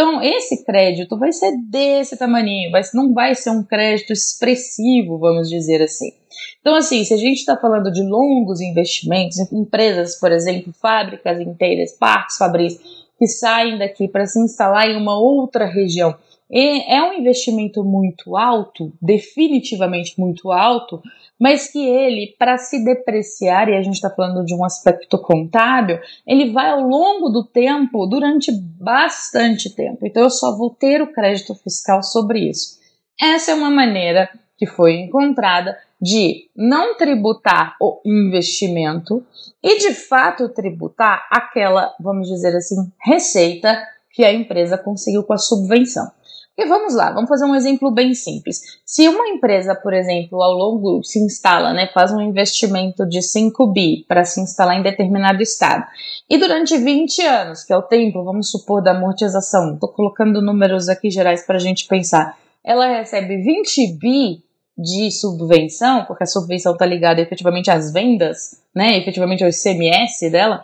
Então, 0.00 0.22
esse 0.22 0.64
crédito 0.64 1.18
vai 1.18 1.30
ser 1.30 1.54
desse 1.68 2.16
tamanho, 2.16 2.70
vai, 2.70 2.80
não 2.94 3.12
vai 3.12 3.34
ser 3.34 3.50
um 3.50 3.62
crédito 3.62 4.14
expressivo, 4.14 5.18
vamos 5.18 5.50
dizer 5.50 5.82
assim. 5.82 6.10
Então, 6.58 6.74
assim, 6.74 7.04
se 7.04 7.12
a 7.12 7.18
gente 7.18 7.40
está 7.40 7.54
falando 7.54 7.92
de 7.92 8.02
longos 8.02 8.62
investimentos, 8.62 9.38
empresas, 9.52 10.18
por 10.18 10.32
exemplo, 10.32 10.72
fábricas 10.72 11.38
inteiras, 11.38 11.92
parques 11.92 12.38
fabris, 12.38 12.80
que 13.18 13.26
saem 13.26 13.76
daqui 13.76 14.08
para 14.08 14.24
se 14.24 14.40
instalar 14.42 14.88
em 14.88 14.96
uma 14.96 15.20
outra 15.20 15.66
região, 15.66 16.16
é 16.50 17.02
um 17.02 17.12
investimento 17.12 17.84
muito 17.84 18.38
alto, 18.38 18.90
definitivamente 19.02 20.18
muito 20.18 20.50
alto, 20.50 21.02
mas 21.40 21.72
que 21.72 21.78
ele, 21.78 22.34
para 22.38 22.58
se 22.58 22.84
depreciar, 22.84 23.70
e 23.70 23.76
a 23.76 23.82
gente 23.82 23.94
está 23.94 24.10
falando 24.10 24.44
de 24.44 24.54
um 24.54 24.62
aspecto 24.62 25.16
contábil, 25.18 25.98
ele 26.26 26.52
vai 26.52 26.70
ao 26.70 26.82
longo 26.82 27.30
do 27.30 27.42
tempo, 27.42 28.06
durante 28.06 28.52
bastante 28.52 29.74
tempo. 29.74 30.06
Então 30.06 30.24
eu 30.24 30.30
só 30.30 30.54
vou 30.54 30.68
ter 30.68 31.00
o 31.00 31.12
crédito 31.12 31.54
fiscal 31.54 32.02
sobre 32.02 32.50
isso. 32.50 32.78
Essa 33.18 33.52
é 33.52 33.54
uma 33.54 33.70
maneira 33.70 34.28
que 34.58 34.66
foi 34.66 34.96
encontrada 34.96 35.78
de 36.00 36.50
não 36.54 36.96
tributar 36.96 37.74
o 37.80 38.00
investimento 38.04 39.24
e 39.62 39.78
de 39.78 39.94
fato 39.94 40.48
tributar 40.50 41.26
aquela, 41.30 41.94
vamos 41.98 42.28
dizer 42.28 42.54
assim, 42.54 42.76
receita 43.02 43.82
que 44.10 44.24
a 44.24 44.32
empresa 44.32 44.76
conseguiu 44.76 45.22
com 45.22 45.32
a 45.32 45.38
subvenção. 45.38 46.10
E 46.58 46.66
vamos 46.66 46.94
lá, 46.94 47.10
vamos 47.10 47.28
fazer 47.28 47.46
um 47.46 47.54
exemplo 47.54 47.90
bem 47.90 48.12
simples. 48.12 48.60
Se 48.84 49.08
uma 49.08 49.28
empresa, 49.28 49.74
por 49.74 49.94
exemplo, 49.94 50.42
ao 50.42 50.52
longo 50.52 51.02
se 51.02 51.18
instala, 51.18 51.72
né, 51.72 51.88
faz 51.94 52.12
um 52.12 52.20
investimento 52.20 53.06
de 53.08 53.22
5 53.22 53.66
bi 53.68 54.04
para 54.06 54.24
se 54.24 54.40
instalar 54.40 54.78
em 54.78 54.82
determinado 54.82 55.42
estado, 55.42 55.86
e 56.28 56.36
durante 56.36 56.76
20 56.76 57.22
anos, 57.22 57.64
que 57.64 57.72
é 57.72 57.76
o 57.76 57.82
tempo, 57.82 58.22
vamos 58.24 58.50
supor, 58.50 58.82
da 58.82 58.90
amortização, 58.90 59.74
estou 59.74 59.88
colocando 59.88 60.42
números 60.42 60.88
aqui 60.88 61.10
gerais 61.10 61.46
para 61.46 61.56
a 61.56 61.60
gente 61.60 61.86
pensar, 61.86 62.36
ela 62.62 62.86
recebe 62.86 63.38
20 63.38 63.98
bi 63.98 64.44
de 64.76 65.10
subvenção, 65.10 66.04
porque 66.04 66.24
a 66.24 66.26
subvenção 66.26 66.72
está 66.72 66.84
ligada 66.84 67.20
efetivamente 67.20 67.70
às 67.70 67.92
vendas, 67.92 68.60
né, 68.74 68.98
efetivamente 68.98 69.42
ao 69.42 69.50
ICMS 69.50 70.30
dela. 70.30 70.62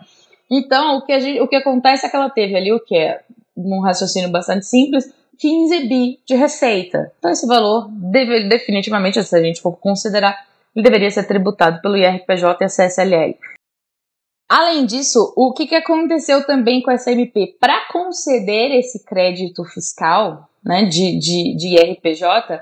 Então, 0.49 0.97
o 0.97 1.05
que, 1.05 1.19
gente, 1.19 1.41
o 1.41 1.47
que 1.47 1.55
acontece 1.55 2.05
é 2.05 2.09
que 2.09 2.15
ela 2.15 2.29
teve 2.29 2.55
ali 2.55 2.71
o 2.71 2.79
que 2.79 2.95
é 2.95 3.21
um 3.55 3.81
raciocínio 3.81 4.29
bastante 4.29 4.65
simples, 4.65 5.11
15 5.39 5.87
bi 5.87 6.19
de 6.25 6.35
receita. 6.35 7.11
Então, 7.17 7.31
esse 7.31 7.45
valor, 7.47 7.89
deve, 7.91 8.47
definitivamente, 8.47 9.23
se 9.23 9.35
a 9.35 9.41
gente 9.41 9.61
for 9.61 9.77
considerar, 9.77 10.37
ele 10.75 10.83
deveria 10.83 11.09
ser 11.09 11.27
tributado 11.27 11.81
pelo 11.81 11.97
IRPJ 11.97 12.57
e 12.61 12.63
a 12.63 12.67
CSLL. 12.67 13.37
Além 14.49 14.85
disso, 14.85 15.33
o 15.35 15.53
que, 15.53 15.67
que 15.67 15.75
aconteceu 15.75 16.45
também 16.45 16.81
com 16.81 16.89
essa 16.89 17.11
MP? 17.11 17.57
Para 17.59 17.87
conceder 17.91 18.71
esse 18.71 19.03
crédito 19.03 19.65
fiscal 19.65 20.49
né, 20.63 20.85
de, 20.85 21.19
de, 21.19 21.55
de 21.55 21.75
IRPJ, 21.75 22.61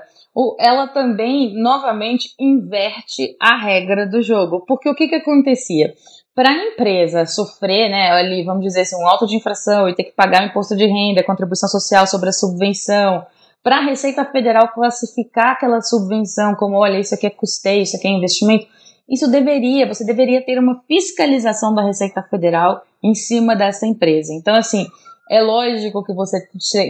ela 0.58 0.88
também 0.88 1.54
novamente 1.54 2.34
inverte 2.38 3.36
a 3.40 3.56
regra 3.56 4.06
do 4.06 4.20
jogo. 4.20 4.64
Porque 4.66 4.88
o 4.88 4.94
que, 4.94 5.08
que 5.08 5.14
acontecia? 5.14 5.94
Para 6.36 6.50
a 6.50 6.54
empresa 6.54 7.24
sofrer, 7.24 7.88
né, 7.88 8.10
ali, 8.10 8.44
vamos 8.44 8.62
dizer 8.62 8.82
assim, 8.82 8.94
um 8.94 9.08
auto 9.08 9.26
de 9.26 9.34
infração 9.34 9.88
e 9.88 9.94
ter 9.94 10.04
que 10.04 10.12
pagar 10.12 10.42
o 10.42 10.46
imposto 10.46 10.76
de 10.76 10.84
renda, 10.84 11.24
contribuição 11.24 11.66
social 11.66 12.06
sobre 12.06 12.28
a 12.28 12.32
subvenção, 12.32 13.24
para 13.62 13.78
a 13.78 13.80
Receita 13.80 14.22
Federal 14.26 14.68
classificar 14.74 15.52
aquela 15.52 15.80
subvenção 15.80 16.54
como, 16.54 16.76
olha, 16.76 16.98
isso 16.98 17.14
aqui 17.14 17.26
é 17.26 17.30
custeio, 17.30 17.82
isso 17.82 17.96
aqui 17.96 18.06
é 18.06 18.10
investimento, 18.10 18.66
isso 19.08 19.30
deveria, 19.30 19.88
você 19.88 20.04
deveria 20.04 20.44
ter 20.44 20.58
uma 20.58 20.82
fiscalização 20.86 21.74
da 21.74 21.82
Receita 21.82 22.22
Federal 22.22 22.82
em 23.02 23.14
cima 23.14 23.56
dessa 23.56 23.86
empresa. 23.86 24.34
Então, 24.34 24.54
assim, 24.54 24.86
é 25.30 25.40
lógico 25.40 26.04
que 26.04 26.12
você 26.12 26.46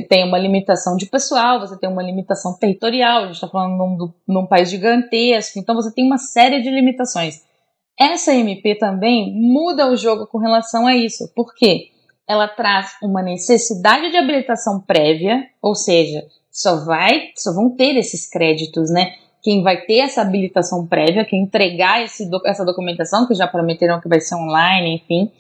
tem 0.09 0.25
uma 0.25 0.38
limitação 0.38 0.97
de 0.97 1.07
pessoal, 1.07 1.61
você 1.61 1.79
tem 1.79 1.88
uma 1.88 2.03
limitação 2.03 2.53
territorial, 2.59 3.23
a 3.23 3.26
gente 3.26 3.37
está 3.37 3.49
falando 3.49 3.76
num, 3.76 4.12
num 4.26 4.47
país 4.47 4.69
gigantesco, 4.69 5.57
então 5.61 5.75
você 5.75 5.95
tem 5.95 6.05
uma 6.05 6.19
série 6.19 6.61
de 6.61 6.69
limitações. 6.69 7.47
Essa 7.99 8.35
MP 8.35 8.75
também 8.75 9.33
muda 9.35 9.91
o 9.91 9.97
jogo 9.97 10.26
com 10.26 10.38
relação 10.38 10.87
a 10.87 10.95
isso, 10.95 11.33
porque 11.35 11.88
ela 12.29 12.47
traz 12.47 12.93
uma 13.03 13.23
necessidade 13.23 14.11
de 14.11 14.17
habilitação 14.17 14.81
prévia, 14.81 15.47
ou 15.62 15.75
seja, 15.75 16.26
só 16.50 16.85
vai, 16.85 17.31
só 17.37 17.55
vão 17.55 17.71
ter 17.71 17.97
esses 17.97 18.29
créditos, 18.29 18.91
né? 18.91 19.15
Quem 19.43 19.62
vai 19.62 19.83
ter 19.83 19.99
essa 19.99 20.23
habilitação 20.23 20.87
prévia, 20.87 21.25
quem 21.25 21.45
entregar 21.45 22.03
esse, 22.03 22.29
essa 22.45 22.65
documentação, 22.65 23.26
que 23.26 23.35
já 23.35 23.47
prometeram 23.47 24.00
que 24.00 24.09
vai 24.09 24.21
ser 24.21 24.35
online, 24.35 24.97
enfim. 24.97 25.31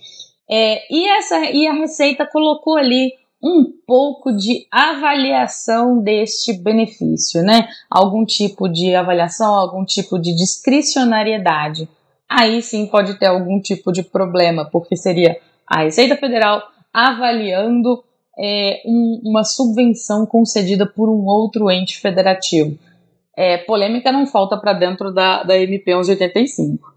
É, 0.48 0.94
e, 0.94 1.08
essa, 1.08 1.38
e 1.50 1.66
a 1.66 1.72
Receita 1.72 2.24
colocou 2.24 2.76
ali 2.76 3.12
um 3.42 3.64
pouco 3.86 4.32
de 4.32 4.66
avaliação 4.70 6.00
deste 6.00 6.52
benefício, 6.52 7.42
né? 7.42 7.68
Algum 7.90 8.24
tipo 8.24 8.68
de 8.68 8.94
avaliação, 8.94 9.54
algum 9.54 9.84
tipo 9.84 10.18
de 10.18 10.34
discricionariedade 10.34 11.88
aí 12.28 12.62
sim 12.62 12.86
pode 12.86 13.18
ter 13.18 13.26
algum 13.26 13.60
tipo 13.60 13.92
de 13.92 14.02
problema, 14.02 14.68
porque 14.70 14.96
seria 14.96 15.40
a 15.66 15.82
Receita 15.82 16.16
Federal 16.16 16.62
avaliando 16.92 18.04
é, 18.38 18.82
um, 18.86 19.22
uma 19.24 19.44
subvenção 19.44 20.26
concedida 20.26 20.86
por 20.86 21.08
um 21.08 21.24
outro 21.26 21.70
ente 21.70 21.98
federativo. 21.98 22.78
É, 23.36 23.58
polêmica 23.58 24.10
não 24.10 24.26
falta 24.26 24.56
para 24.56 24.72
dentro 24.72 25.12
da, 25.12 25.42
da 25.42 25.58
MP 25.58 25.90
1185. 25.92 26.94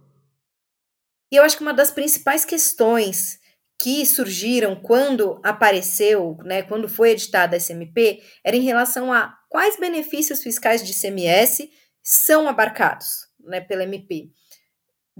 E 1.31 1.35
eu 1.35 1.43
acho 1.43 1.57
que 1.57 1.63
uma 1.63 1.73
das 1.73 1.91
principais 1.91 2.45
questões 2.45 3.39
que 3.81 4.05
surgiram 4.05 4.75
quando 4.75 5.39
apareceu, 5.43 6.37
né, 6.43 6.61
quando 6.63 6.89
foi 6.89 7.11
editada 7.11 7.55
a 7.55 7.59
SMP, 7.59 8.21
era 8.43 8.55
em 8.55 8.61
relação 8.61 9.11
a 9.13 9.33
quais 9.49 9.79
benefícios 9.79 10.43
fiscais 10.43 10.85
de 10.85 10.91
ICMS 10.91 11.69
são 12.03 12.47
abarcados 12.47 13.27
né, 13.39 13.61
pela 13.61 13.83
MP 13.83 14.29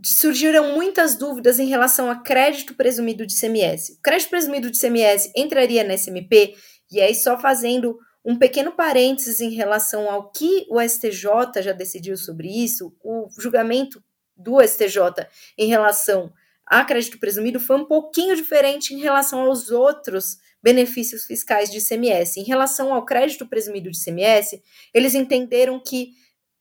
surgiram 0.03 0.73
muitas 0.73 1.15
dúvidas 1.15 1.59
em 1.59 1.67
relação 1.67 2.09
a 2.09 2.15
crédito 2.15 2.73
presumido 2.75 3.25
de 3.25 3.39
CMS. 3.39 3.89
O 3.97 4.01
crédito 4.01 4.29
presumido 4.29 4.69
de 4.69 4.79
CMS 4.79 5.31
entraria 5.35 5.83
na 5.83 5.95
SMP, 5.95 6.55
e 6.91 7.01
aí 7.01 7.15
só 7.15 7.39
fazendo 7.39 7.97
um 8.23 8.37
pequeno 8.37 8.71
parênteses 8.71 9.39
em 9.39 9.51
relação 9.51 10.09
ao 10.09 10.31
que 10.31 10.65
o 10.69 10.81
STJ 10.81 11.61
já 11.61 11.71
decidiu 11.71 12.17
sobre 12.17 12.47
isso, 12.47 12.95
o 13.03 13.27
julgamento 13.39 14.03
do 14.35 14.61
STJ 14.61 15.27
em 15.57 15.67
relação 15.67 16.31
a 16.65 16.85
crédito 16.85 17.19
presumido 17.19 17.59
foi 17.59 17.77
um 17.77 17.85
pouquinho 17.85 18.35
diferente 18.35 18.93
em 18.93 18.99
relação 18.99 19.41
aos 19.41 19.71
outros 19.71 20.37
benefícios 20.61 21.25
fiscais 21.25 21.71
de 21.71 21.83
CMS. 21.83 22.37
Em 22.37 22.43
relação 22.43 22.93
ao 22.93 23.05
crédito 23.05 23.47
presumido 23.47 23.89
de 23.89 23.99
CMS, 23.99 24.61
eles 24.93 25.15
entenderam 25.15 25.79
que 25.79 26.11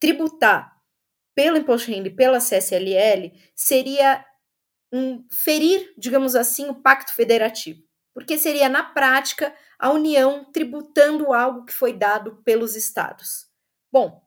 tributar 0.00 0.77
pelo 1.38 1.56
imposto 1.56 1.86
de 1.86 1.94
renda 1.94 2.08
e 2.08 2.16
pela 2.16 2.40
CSLL 2.40 3.30
seria 3.54 4.26
um, 4.92 5.24
ferir, 5.30 5.94
digamos 5.96 6.34
assim, 6.34 6.68
o 6.68 6.82
pacto 6.82 7.14
federativo, 7.14 7.80
porque 8.12 8.36
seria, 8.36 8.68
na 8.68 8.82
prática, 8.82 9.54
a 9.78 9.92
União 9.92 10.50
tributando 10.50 11.32
algo 11.32 11.64
que 11.64 11.72
foi 11.72 11.92
dado 11.92 12.42
pelos 12.42 12.74
estados. 12.74 13.46
Bom, 13.92 14.20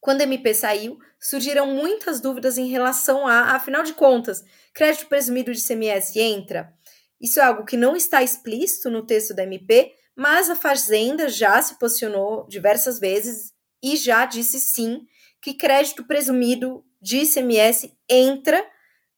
quando 0.00 0.20
a 0.20 0.22
MP 0.22 0.54
saiu, 0.54 1.00
surgiram 1.18 1.66
muitas 1.66 2.20
dúvidas 2.20 2.58
em 2.58 2.68
relação 2.68 3.26
a, 3.26 3.56
afinal 3.56 3.82
de 3.82 3.94
contas, 3.94 4.44
crédito 4.72 5.08
presumido 5.08 5.50
de 5.50 5.60
CMS 5.60 6.14
entra? 6.14 6.72
Isso 7.20 7.40
é 7.40 7.42
algo 7.42 7.64
que 7.64 7.76
não 7.76 7.96
está 7.96 8.22
explícito 8.22 8.88
no 8.88 9.04
texto 9.04 9.34
da 9.34 9.42
MP, 9.42 9.92
mas 10.14 10.48
a 10.48 10.54
Fazenda 10.54 11.28
já 11.28 11.60
se 11.60 11.76
posicionou 11.76 12.46
diversas 12.46 13.00
vezes 13.00 13.52
e 13.82 13.96
já 13.96 14.24
disse 14.24 14.60
sim 14.60 15.04
que 15.44 15.52
crédito 15.52 16.02
presumido 16.04 16.82
de 17.02 17.18
ICMS 17.18 17.92
entra 18.08 18.64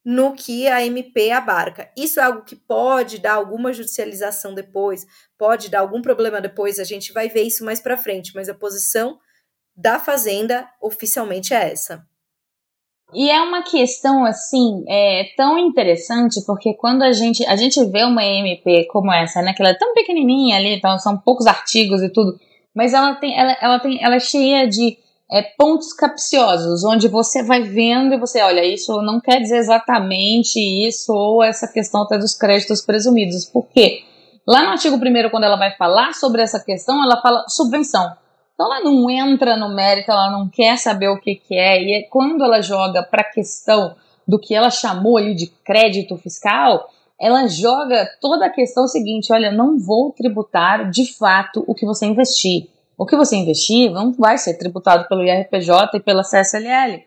no 0.03 0.33
que 0.33 0.67
a 0.67 0.85
MP 0.85 1.31
abarca. 1.31 1.89
Isso 1.95 2.19
é 2.19 2.23
algo 2.23 2.43
que 2.43 2.53
pode 2.53 3.17
dar 3.17 3.35
alguma 3.35 3.71
judicialização 3.71 4.53
depois, 4.53 5.05
pode 5.37 5.69
dar 5.69 5.79
algum 5.79 6.01
problema 6.01 6.41
depois, 6.41 6.79
a 6.79 6.83
gente 6.83 7.13
vai 7.13 7.29
ver 7.29 7.43
isso 7.43 7.63
mais 7.63 7.79
para 7.79 7.95
frente, 7.95 8.33
mas 8.35 8.49
a 8.49 8.53
posição 8.53 9.17
da 9.73 9.99
Fazenda 9.99 10.67
oficialmente 10.81 11.53
é 11.53 11.71
essa. 11.71 12.05
E 13.13 13.29
é 13.29 13.39
uma 13.39 13.63
questão 13.63 14.25
assim, 14.25 14.83
é 14.89 15.29
tão 15.37 15.57
interessante, 15.57 16.43
porque 16.45 16.73
quando 16.73 17.03
a 17.03 17.13
gente 17.13 17.45
a 17.45 17.55
gente 17.55 17.81
vê 17.85 18.03
uma 18.03 18.25
MP 18.25 18.85
como 18.91 19.13
essa, 19.13 19.41
né, 19.41 19.53
que 19.53 19.61
ela 19.61 19.71
é 19.71 19.77
tão 19.77 19.93
pequenininha 19.93 20.57
ali, 20.57 20.75
então 20.75 20.99
são 20.99 21.17
poucos 21.17 21.47
artigos 21.47 22.03
e 22.03 22.09
tudo, 22.09 22.37
mas 22.75 22.93
ela 22.93 23.15
tem 23.15 23.39
ela, 23.39 23.57
ela 23.61 23.79
tem 23.79 24.03
ela 24.03 24.15
é 24.15 24.19
cheia 24.19 24.67
de 24.67 24.97
é, 25.29 25.41
pontos 25.41 25.93
capciosos, 25.93 26.83
onde 26.83 27.07
você 27.07 27.43
vai 27.43 27.61
vendo 27.61 28.13
e 28.13 28.17
você, 28.17 28.41
olha, 28.41 28.65
isso 28.65 29.01
não 29.01 29.19
quer 29.19 29.41
dizer 29.41 29.57
exatamente 29.57 30.57
isso, 30.87 31.13
ou 31.13 31.43
essa 31.43 31.67
questão 31.67 32.03
até 32.03 32.17
dos 32.17 32.33
créditos 32.33 32.81
presumidos. 32.81 33.45
Por 33.45 33.67
quê? 33.67 34.03
Lá 34.47 34.63
no 34.63 34.69
artigo 34.69 34.95
1, 34.95 35.29
quando 35.29 35.43
ela 35.43 35.57
vai 35.57 35.75
falar 35.75 36.13
sobre 36.13 36.41
essa 36.41 36.59
questão, 36.59 37.03
ela 37.03 37.21
fala 37.21 37.45
subvenção. 37.49 38.15
Então 38.53 38.73
ela 38.73 38.83
não 38.83 39.09
entra 39.09 39.57
no 39.57 39.75
mérito, 39.75 40.09
ela 40.09 40.31
não 40.31 40.49
quer 40.49 40.77
saber 40.77 41.09
o 41.09 41.19
que, 41.19 41.35
que 41.35 41.53
é, 41.53 41.83
e 41.83 41.93
é 41.93 42.03
quando 42.03 42.43
ela 42.43 42.61
joga 42.61 43.03
para 43.03 43.21
a 43.21 43.29
questão 43.29 43.95
do 44.27 44.39
que 44.39 44.55
ela 44.55 44.71
chamou 44.71 45.17
ali 45.17 45.35
de 45.35 45.47
crédito 45.63 46.17
fiscal, 46.17 46.89
ela 47.19 47.47
joga 47.47 48.09
toda 48.21 48.45
a 48.45 48.49
questão 48.49 48.87
seguinte: 48.87 49.31
olha, 49.31 49.51
não 49.51 49.77
vou 49.77 50.11
tributar 50.11 50.89
de 50.89 51.05
fato 51.13 51.63
o 51.67 51.75
que 51.75 51.85
você 51.85 52.05
investir. 52.05 52.69
O 52.97 53.05
que 53.05 53.15
você 53.15 53.35
investir 53.35 53.91
não 53.91 54.11
vai 54.11 54.37
ser 54.37 54.55
tributado 54.55 55.07
pelo 55.07 55.23
IRPJ 55.23 55.97
e 55.97 55.99
pela 55.99 56.23
CSLL. 56.23 57.03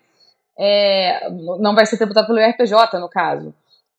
É, 0.57 1.29
não 1.59 1.75
vai 1.75 1.85
ser 1.85 1.97
tributado 1.97 2.29
pelo 2.29 2.39
IRPJ, 2.39 2.99
no 3.01 3.09
caso. 3.09 3.53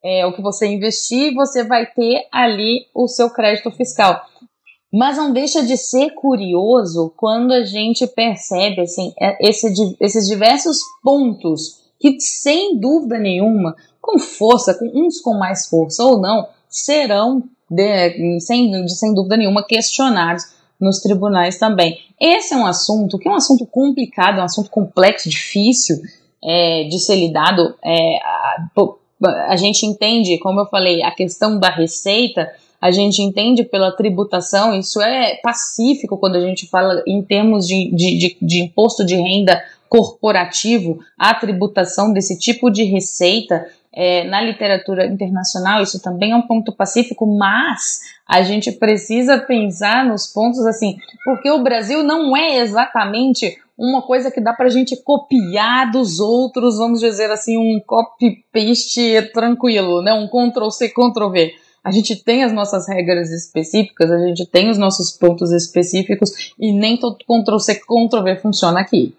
É, 0.04 0.26
o 0.26 0.34
que 0.34 0.42
você 0.42 0.68
investir, 0.68 1.34
você 1.34 1.64
vai 1.64 1.86
ter 1.86 2.28
ali 2.32 2.88
o 2.96 3.08
seu 3.08 3.30
crédito 3.30 3.70
fiscal. 3.72 4.22
Mas 4.92 5.18
não 5.18 5.34
deixa 5.34 5.64
de 5.64 5.78
ser 5.78 6.12
curioso 6.12 7.14
quando 7.18 7.52
a 7.52 7.64
gente 7.64 8.08
percebe 8.08 8.82
assim, 8.82 9.14
é, 9.20 9.38
esse, 9.48 9.68
esses 10.00 10.28
diversos 10.28 10.80
pontos 11.04 11.82
que, 12.00 12.20
sem 12.20 12.80
dúvida 12.80 13.18
nenhuma, 13.18 13.76
com 14.02 14.18
força, 14.18 14.74
com 14.74 14.86
uns 14.86 15.20
com 15.20 15.34
mais 15.34 15.68
força 15.68 16.04
ou 16.04 16.20
não, 16.20 16.48
serão, 16.70 17.44
de, 17.70 18.40
sem, 18.40 18.88
sem 18.88 19.14
dúvida 19.14 19.38
nenhuma, 19.38 19.66
questionados 19.66 20.61
nos 20.82 21.00
tribunais 21.00 21.58
também. 21.58 22.00
Esse 22.20 22.54
é 22.56 22.58
um 22.58 22.66
assunto 22.66 23.20
que 23.20 23.28
é 23.28 23.32
um 23.32 23.36
assunto 23.36 23.66
complicado, 23.66 24.40
é 24.40 24.42
um 24.42 24.46
assunto 24.46 24.70
complexo, 24.70 25.30
difícil 25.30 26.02
é, 26.44 26.86
de 26.86 27.00
ser 27.00 27.16
lidado. 27.16 27.76
É, 27.84 28.18
a, 28.18 28.68
a 29.48 29.56
gente 29.56 29.86
entende, 29.86 30.40
como 30.40 30.60
eu 30.60 30.66
falei, 30.66 31.04
a 31.04 31.12
questão 31.12 31.60
da 31.60 31.70
receita, 31.70 32.52
a 32.82 32.90
gente 32.90 33.22
entende 33.22 33.64
pela 33.64 33.96
tributação, 33.96 34.74
isso 34.74 35.00
é 35.00 35.36
pacífico 35.36 36.18
quando 36.18 36.38
a 36.38 36.42
gente 36.42 36.68
fala 36.68 37.04
em 37.06 37.22
termos 37.22 37.68
de, 37.68 37.92
de, 37.96 38.18
de, 38.18 38.38
de 38.42 38.64
imposto 38.64 39.06
de 39.06 39.16
renda 39.16 39.64
corporativo, 39.88 41.00
a 41.20 41.34
tributação 41.34 42.12
desse 42.12 42.40
tipo 42.40 42.72
de 42.72 42.84
receita 42.86 43.68
é, 43.94 44.24
na 44.26 44.42
literatura 44.42 45.06
internacional, 45.06 45.84
isso 45.84 46.02
também 46.02 46.32
é 46.32 46.36
um 46.36 46.48
ponto 46.48 46.72
pacífico, 46.72 47.26
mas 47.26 48.00
a 48.28 48.42
gente 48.42 48.72
precisa 48.72 49.38
pensar 49.38 50.06
nos 50.06 50.28
pontos 50.28 50.66
assim, 50.66 50.98
porque 51.26 51.52
o 51.52 51.62
Brasil 51.62 52.02
não 52.02 52.36
é 52.36 52.60
exatamente 52.60 53.58
uma 53.78 54.02
coisa 54.02 54.30
que 54.30 54.40
dá 54.40 54.54
para 54.54 54.68
a 54.68 54.70
gente 54.70 54.96
copiar 54.96 55.92
dos 55.92 56.20
outros, 56.20 56.78
vamos 56.78 57.00
dizer 57.00 57.32
assim, 57.32 57.58
um 57.58 57.82
copy-paste 57.86 59.32
tranquilo, 59.34 60.02
né? 60.02 60.14
um 60.14 60.28
Ctrl-C, 60.28 60.90
Ctrl-V. 60.90 61.54
A 61.84 61.90
gente 61.90 62.16
tem 62.16 62.44
as 62.44 62.54
nossas 62.54 62.88
regras 62.88 63.32
específicas, 63.32 64.12
a 64.12 64.20
gente 64.20 64.46
tem 64.46 64.70
os 64.70 64.78
nossos 64.78 65.12
pontos 65.12 65.52
específicos 65.52 66.54
e 66.60 66.72
nem 66.72 66.96
todo 66.96 67.18
Ctrl-C, 67.18 67.82
Ctrl-V 67.82 68.36
funciona 68.36 68.80
aqui. 68.80 69.16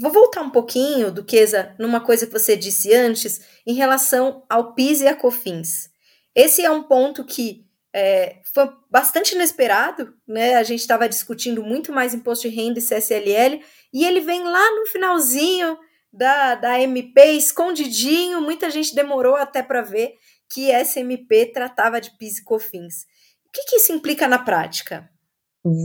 Vou 0.00 0.12
voltar 0.12 0.42
um 0.42 0.50
pouquinho, 0.50 1.10
Duquesa, 1.10 1.74
numa 1.76 2.00
coisa 2.00 2.24
que 2.24 2.32
você 2.32 2.56
disse 2.56 2.94
antes, 2.94 3.40
em 3.66 3.74
relação 3.74 4.44
ao 4.48 4.72
PIS 4.72 5.00
e 5.00 5.08
a 5.08 5.16
COFINS. 5.16 5.90
Esse 6.34 6.64
é 6.64 6.70
um 6.70 6.84
ponto 6.84 7.24
que 7.24 7.66
é, 7.92 8.40
foi 8.54 8.70
bastante 8.88 9.34
inesperado, 9.34 10.14
né? 10.26 10.54
A 10.54 10.62
gente 10.62 10.80
estava 10.80 11.08
discutindo 11.08 11.64
muito 11.64 11.90
mais 11.90 12.14
imposto 12.14 12.48
de 12.48 12.54
renda 12.54 12.78
e 12.78 12.82
CSLL, 12.82 13.60
e 13.92 14.04
ele 14.04 14.20
vem 14.20 14.44
lá 14.44 14.70
no 14.76 14.86
finalzinho 14.86 15.76
da, 16.12 16.54
da 16.54 16.80
MP, 16.80 17.32
escondidinho, 17.32 18.40
muita 18.40 18.70
gente 18.70 18.94
demorou 18.94 19.34
até 19.34 19.64
para 19.64 19.82
ver 19.82 20.14
que 20.48 20.70
essa 20.70 21.00
MP 21.00 21.46
tratava 21.46 22.00
de 22.00 22.16
PIS 22.16 22.38
e 22.38 22.44
COFINS. 22.44 23.04
O 23.46 23.50
que, 23.50 23.64
que 23.64 23.76
isso 23.76 23.92
implica 23.92 24.28
na 24.28 24.38
prática? 24.38 25.10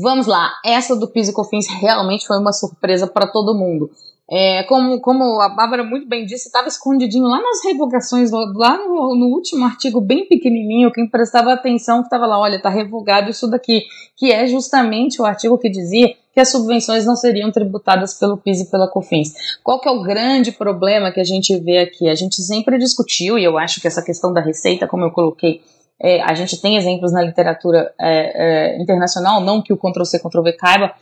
Vamos 0.02 0.28
lá, 0.28 0.54
essa 0.63 0.96
do 0.96 1.10
PIS 1.10 1.30
e 1.30 1.34
COFINS 1.34 1.68
realmente 1.82 2.25
foi 2.25 2.38
uma 2.38 2.54
surpresa 2.54 3.06
para 3.06 3.28
todo 3.28 3.58
mundo. 3.58 3.90
É, 4.32 4.63
como, 4.63 5.02
como 5.02 5.42
a 5.42 5.50
Bárbara 5.50 5.84
muito 5.84 6.08
bem 6.08 6.25
disse, 6.25 6.48
estava 6.48 6.70
escondidinho 6.70 7.25
lá 7.25 7.42
nas 7.42 7.63
revogações, 7.66 8.32
lá 8.32 8.78
no, 8.78 9.16
no, 9.16 9.28
último 9.28 9.66
artigo, 9.66 10.00
bem 10.00 10.25
pequenininho, 10.28 10.92
quem 10.92 11.08
prestava 11.10 11.52
atenção 11.52 12.00
que 12.00 12.06
estava 12.06 12.25
lá, 12.25 12.40
olha, 12.40 12.56
está 12.56 12.70
revogado 12.70 13.30
isso 13.30 13.50
daqui, 13.50 13.84
que 14.15 14.32
é 14.32 14.48
justamente 14.48 15.22
o 15.22 15.26
artigo 15.26 15.58
que 15.58 15.69
dizia 15.69 16.15
que 16.34 16.39
as 16.39 16.50
subvenções 16.50 17.06
não 17.06 17.15
seriam 17.15 17.52
tributadas 17.52 18.13
pelo 18.13 18.38
PIS 18.38 18.62
e 18.62 18.72
pela 18.72 18.88
COFINS. 18.88 19.34
Qual 19.62 19.80
que 19.80 19.89
é 19.89 19.91
o 19.91 20.02
grande 20.02 20.54
problema 20.54 21.12
que 21.12 21.19
a 21.19 21.26
gente 21.26 21.56
vê 21.60 21.80
aqui? 21.80 22.08
A 22.08 22.15
gente 22.15 22.41
sempre 22.41 22.78
discutiu, 22.78 23.38
e 23.38 23.43
eu 23.43 23.58
acho 23.58 23.82
que 23.82 23.88
essa 23.88 24.02
questão 24.02 24.32
da 24.32 24.39
receita, 24.39 24.88
como 24.88 25.04
eu 25.04 25.12
coloquei, 25.12 25.62
é, 26.01 26.21
a 26.21 26.34
gente 26.34 26.62
tem 26.62 26.75
exemplos 26.75 27.12
na 27.12 27.21
literatura 27.21 27.93
é, 27.99 28.75
é, 28.75 28.82
internacional, 28.82 29.41
não 29.41 29.62
que 29.62 29.71
o 29.71 29.77
Ctrl-C, 29.77 30.19
Ctrl-V 30.19 30.53
caiba 30.53 30.93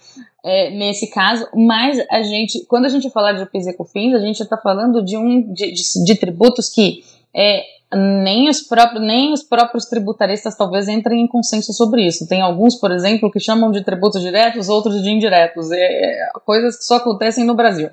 é, 0.43 0.69
nesse 0.71 1.09
caso, 1.09 1.47
mas 1.55 2.03
a 2.09 2.21
gente, 2.23 2.65
quando 2.65 2.85
a 2.85 2.89
gente 2.89 3.09
fala 3.09 3.31
de 3.33 3.45
PIS 3.45 3.67
e 3.67 3.73
COFINS, 3.73 4.15
a 4.15 4.19
gente 4.19 4.41
está 4.41 4.57
falando 4.57 5.03
de, 5.03 5.17
um, 5.17 5.53
de, 5.53 5.71
de, 5.71 6.03
de 6.03 6.15
tributos 6.15 6.69
que 6.69 7.03
é, 7.35 7.63
nem 7.93 8.49
os, 8.49 8.61
próprios, 8.61 9.03
nem 9.05 9.33
os 9.33 9.43
próprios 9.43 9.85
tributaristas 9.85 10.55
talvez 10.55 10.87
entrem 10.87 11.21
em 11.21 11.27
consenso 11.27 11.73
sobre 11.73 12.05
isso. 12.05 12.27
Tem 12.27 12.41
alguns, 12.41 12.75
por 12.75 12.91
exemplo, 12.91 13.29
que 13.29 13.39
chamam 13.39 13.69
de 13.69 13.83
tributos 13.83 14.21
diretos, 14.21 14.69
outros 14.69 15.01
de 15.03 15.09
indiretos. 15.09 15.71
É, 15.71 16.29
coisas 16.45 16.77
que 16.77 16.85
só 16.85 16.95
acontecem 16.95 17.43
no 17.43 17.53
Brasil. 17.53 17.89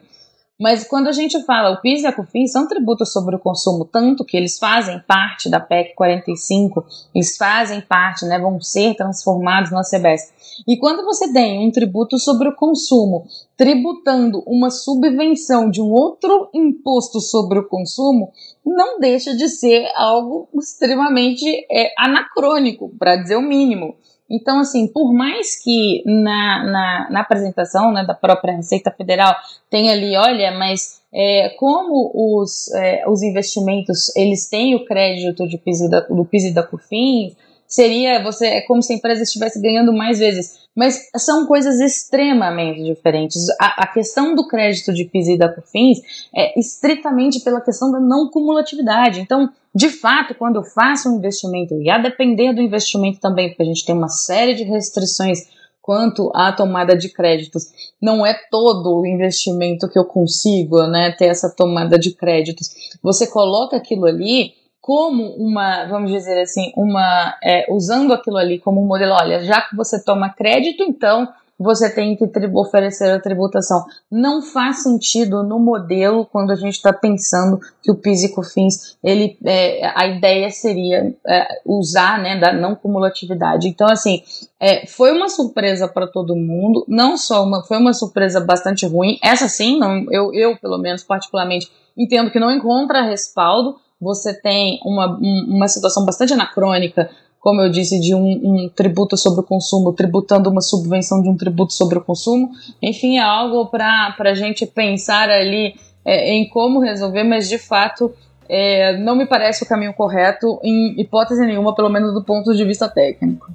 Mas 0.60 0.82
quando 0.82 1.06
a 1.06 1.12
gente 1.12 1.40
fala 1.44 1.70
o 1.70 1.80
PIS 1.80 2.02
e 2.02 2.06
a 2.08 2.12
COFINS 2.12 2.50
são 2.50 2.66
tributos 2.66 3.12
sobre 3.12 3.36
o 3.36 3.38
consumo, 3.38 3.84
tanto 3.84 4.24
que 4.24 4.36
eles 4.36 4.58
fazem 4.58 4.98
parte 5.06 5.48
da 5.48 5.60
PEC 5.60 5.94
45, 5.94 6.84
eles 7.14 7.36
fazem 7.36 7.80
parte, 7.80 8.24
né, 8.24 8.40
vão 8.40 8.60
ser 8.60 8.96
transformados 8.96 9.70
na 9.70 9.82
CBS. 9.82 10.32
E 10.66 10.76
quando 10.76 11.04
você 11.04 11.32
tem 11.32 11.64
um 11.64 11.70
tributo 11.70 12.18
sobre 12.18 12.48
o 12.48 12.56
consumo, 12.56 13.24
tributando 13.56 14.42
uma 14.48 14.68
subvenção 14.68 15.70
de 15.70 15.80
um 15.80 15.92
outro 15.92 16.50
imposto 16.52 17.20
sobre 17.20 17.60
o 17.60 17.68
consumo, 17.68 18.32
não 18.66 18.98
deixa 18.98 19.36
de 19.36 19.48
ser 19.48 19.88
algo 19.94 20.48
extremamente 20.54 21.46
é, 21.70 21.92
anacrônico, 21.96 22.88
para 22.98 23.14
dizer 23.14 23.36
o 23.36 23.42
mínimo. 23.42 23.94
Então, 24.30 24.60
assim, 24.60 24.86
por 24.86 25.12
mais 25.12 25.62
que 25.62 26.02
na, 26.04 26.64
na, 26.64 27.10
na 27.10 27.20
apresentação 27.20 27.92
né, 27.92 28.04
da 28.04 28.14
própria 28.14 28.54
Receita 28.54 28.90
Federal 28.90 29.34
tenha 29.70 29.92
ali, 29.92 30.16
olha, 30.16 30.52
mas 30.52 31.00
é, 31.12 31.50
como 31.58 32.12
os, 32.14 32.70
é, 32.74 33.04
os 33.08 33.22
investimentos 33.22 34.14
eles 34.14 34.48
têm 34.48 34.74
o 34.74 34.84
crédito 34.84 35.48
de 35.48 35.56
PIS 35.56 35.88
da, 35.88 36.00
do 36.00 36.24
PIS 36.24 36.44
e 36.44 36.54
da 36.54 36.62
COFINS, 36.62 37.34
seria 37.68 38.22
você 38.22 38.46
é 38.46 38.60
como 38.62 38.82
se 38.82 38.92
a 38.92 38.96
empresa 38.96 39.22
estivesse 39.22 39.60
ganhando 39.60 39.92
mais 39.92 40.18
vezes. 40.18 40.66
Mas 40.74 41.08
são 41.16 41.44
coisas 41.46 41.80
extremamente 41.80 42.82
diferentes. 42.82 43.48
A, 43.60 43.82
a 43.82 43.86
questão 43.86 44.34
do 44.34 44.46
crédito 44.46 44.92
de 44.92 45.04
PIS 45.04 45.28
e 45.28 45.36
da 45.36 45.52
COFINS 45.52 45.98
é 46.34 46.58
estritamente 46.58 47.40
pela 47.40 47.60
questão 47.60 47.90
da 47.90 48.00
não 48.00 48.30
cumulatividade. 48.30 49.20
Então, 49.20 49.50
de 49.74 49.90
fato, 49.90 50.34
quando 50.34 50.56
eu 50.56 50.62
faço 50.62 51.10
um 51.10 51.18
investimento, 51.18 51.74
e 51.74 51.90
a 51.90 51.98
depender 51.98 52.52
do 52.52 52.62
investimento 52.62 53.20
também, 53.20 53.48
porque 53.48 53.62
a 53.62 53.66
gente 53.66 53.84
tem 53.84 53.94
uma 53.94 54.08
série 54.08 54.54
de 54.54 54.62
restrições 54.62 55.48
quanto 55.82 56.30
à 56.34 56.52
tomada 56.52 56.96
de 56.96 57.08
créditos, 57.08 57.64
não 58.00 58.24
é 58.24 58.34
todo 58.50 59.00
o 59.00 59.06
investimento 59.06 59.88
que 59.88 59.98
eu 59.98 60.04
consigo 60.04 60.86
né, 60.86 61.12
ter 61.12 61.26
essa 61.26 61.48
tomada 61.48 61.98
de 61.98 62.12
créditos. 62.12 62.68
Você 63.02 63.26
coloca 63.26 63.76
aquilo 63.76 64.04
ali 64.04 64.52
como 64.88 65.34
uma, 65.36 65.84
vamos 65.84 66.10
dizer 66.10 66.40
assim, 66.40 66.72
uma 66.74 67.36
é, 67.44 67.66
usando 67.70 68.14
aquilo 68.14 68.38
ali 68.38 68.58
como 68.58 68.82
um 68.82 68.86
modelo. 68.86 69.12
Olha, 69.12 69.44
já 69.44 69.60
que 69.60 69.76
você 69.76 70.02
toma 70.02 70.30
crédito, 70.30 70.82
então 70.82 71.28
você 71.58 71.90
tem 71.94 72.16
que 72.16 72.24
oferecer 72.54 73.10
a 73.10 73.20
tributação. 73.20 73.84
Não 74.10 74.40
faz 74.40 74.84
sentido 74.84 75.42
no 75.42 75.58
modelo 75.58 76.24
quando 76.24 76.52
a 76.52 76.54
gente 76.54 76.72
está 76.72 76.90
pensando 76.90 77.60
que 77.82 77.90
o 77.90 77.96
PIS 77.96 78.24
e 78.24 78.34
COFINS, 78.34 78.96
ele, 79.04 79.36
é, 79.44 79.92
a 79.94 80.06
ideia 80.06 80.48
seria 80.48 81.14
é, 81.26 81.60
usar 81.66 82.18
né, 82.22 82.38
da 82.38 82.50
não 82.54 82.74
cumulatividade. 82.74 83.68
Então, 83.68 83.88
assim, 83.88 84.22
é, 84.58 84.86
foi 84.86 85.12
uma 85.12 85.28
surpresa 85.28 85.86
para 85.86 86.06
todo 86.06 86.34
mundo, 86.34 86.82
não 86.88 87.18
só 87.18 87.44
uma, 87.44 87.62
foi 87.62 87.76
uma 87.76 87.92
surpresa 87.92 88.40
bastante 88.40 88.86
ruim. 88.86 89.18
Essa 89.22 89.48
sim, 89.48 89.78
não, 89.78 90.10
eu, 90.10 90.32
eu, 90.32 90.56
pelo 90.56 90.78
menos, 90.78 91.04
particularmente, 91.04 91.70
entendo 91.94 92.30
que 92.30 92.40
não 92.40 92.50
encontra 92.50 93.02
respaldo. 93.02 93.76
Você 94.00 94.32
tem 94.34 94.80
uma, 94.84 95.18
uma 95.18 95.68
situação 95.68 96.04
bastante 96.04 96.32
anacrônica 96.32 97.10
como 97.40 97.62
eu 97.62 97.70
disse, 97.70 98.00
de 98.00 98.14
um, 98.14 98.26
um, 98.26 98.68
tributo 98.68 99.16
sobre 99.16 99.40
o 99.40 99.44
consumo, 99.44 99.92
tributando 99.92 100.50
uma 100.50 100.60
subvenção 100.60 101.22
de 101.22 101.28
um 101.28 101.36
tributo 101.36 101.72
sobre 101.72 101.98
o 101.98 102.04
consumo. 102.04 102.50
Enfim, 102.82 103.18
é 103.18 103.22
algo 103.22 103.66
para 103.66 104.14
a 104.18 104.34
gente 104.34 104.66
pensar 104.66 105.30
ali 105.30 105.74
é, 106.04 106.32
em 106.34 106.48
como 106.48 106.80
resolver, 106.80 107.22
mas 107.22 107.48
de 107.48 107.58
fato 107.58 108.12
é, 108.48 108.96
não 108.98 109.14
me 109.14 109.26
parece 109.26 109.62
o 109.62 109.66
caminho 109.66 109.94
correto, 109.94 110.58
em 110.62 111.00
hipótese 111.00 111.46
nenhuma, 111.46 111.74
pelo 111.74 111.88
menos 111.88 112.12
do 112.12 112.24
ponto 112.24 112.54
de 112.54 112.64
vista 112.64 112.88
técnico. 112.88 113.52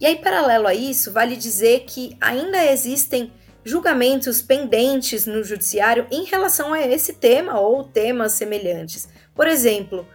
E 0.00 0.06
aí, 0.06 0.16
paralelo 0.16 0.66
a 0.66 0.74
isso, 0.74 1.12
vale 1.12 1.36
dizer 1.36 1.84
que 1.86 2.16
ainda 2.20 2.64
existem 2.64 3.30
julgamentos 3.64 4.42
pendentes 4.42 5.26
no 5.26 5.42
judiciário 5.44 6.06
em 6.10 6.24
relação 6.24 6.72
a 6.72 6.80
esse 6.80 7.14
tema 7.14 7.60
ou 7.60 7.84
temas 7.84 8.32
semelhantes. 8.32 9.08
Por 9.34 9.46
exemplo, 9.46 10.06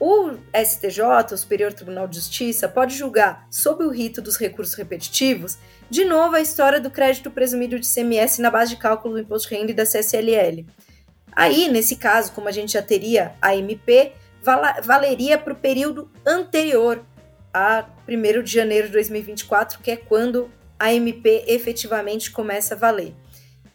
O 0.00 0.30
STJ, 0.54 1.34
o 1.34 1.36
Superior 1.36 1.72
Tribunal 1.72 2.06
de 2.06 2.16
Justiça, 2.16 2.68
pode 2.68 2.94
julgar, 2.94 3.48
sob 3.50 3.82
o 3.84 3.90
rito 3.90 4.22
dos 4.22 4.36
recursos 4.36 4.74
repetitivos, 4.74 5.58
de 5.90 6.04
novo 6.04 6.36
a 6.36 6.40
história 6.40 6.80
do 6.80 6.90
crédito 6.90 7.30
presumido 7.32 7.80
de 7.80 7.86
CMS 7.86 8.38
na 8.38 8.50
base 8.50 8.70
de 8.70 8.80
cálculo 8.80 9.14
do 9.14 9.20
imposto 9.20 9.48
de 9.48 9.56
renda 9.56 9.72
e 9.72 9.74
da 9.74 9.84
CSLL. 9.84 10.64
Aí, 11.32 11.68
nesse 11.68 11.96
caso, 11.96 12.32
como 12.32 12.48
a 12.48 12.52
gente 12.52 12.72
já 12.72 12.82
teria 12.82 13.34
a 13.42 13.56
MP, 13.56 14.12
valeria 14.84 15.36
para 15.36 15.52
o 15.52 15.56
período 15.56 16.08
anterior 16.24 17.04
a 17.52 17.86
1 18.08 18.42
de 18.42 18.52
janeiro 18.52 18.86
de 18.86 18.92
2024, 18.92 19.80
que 19.80 19.90
é 19.90 19.96
quando 19.96 20.48
a 20.78 20.92
MP 20.92 21.44
efetivamente 21.46 22.30
começa 22.30 22.74
a 22.74 22.78
valer. 22.78 23.14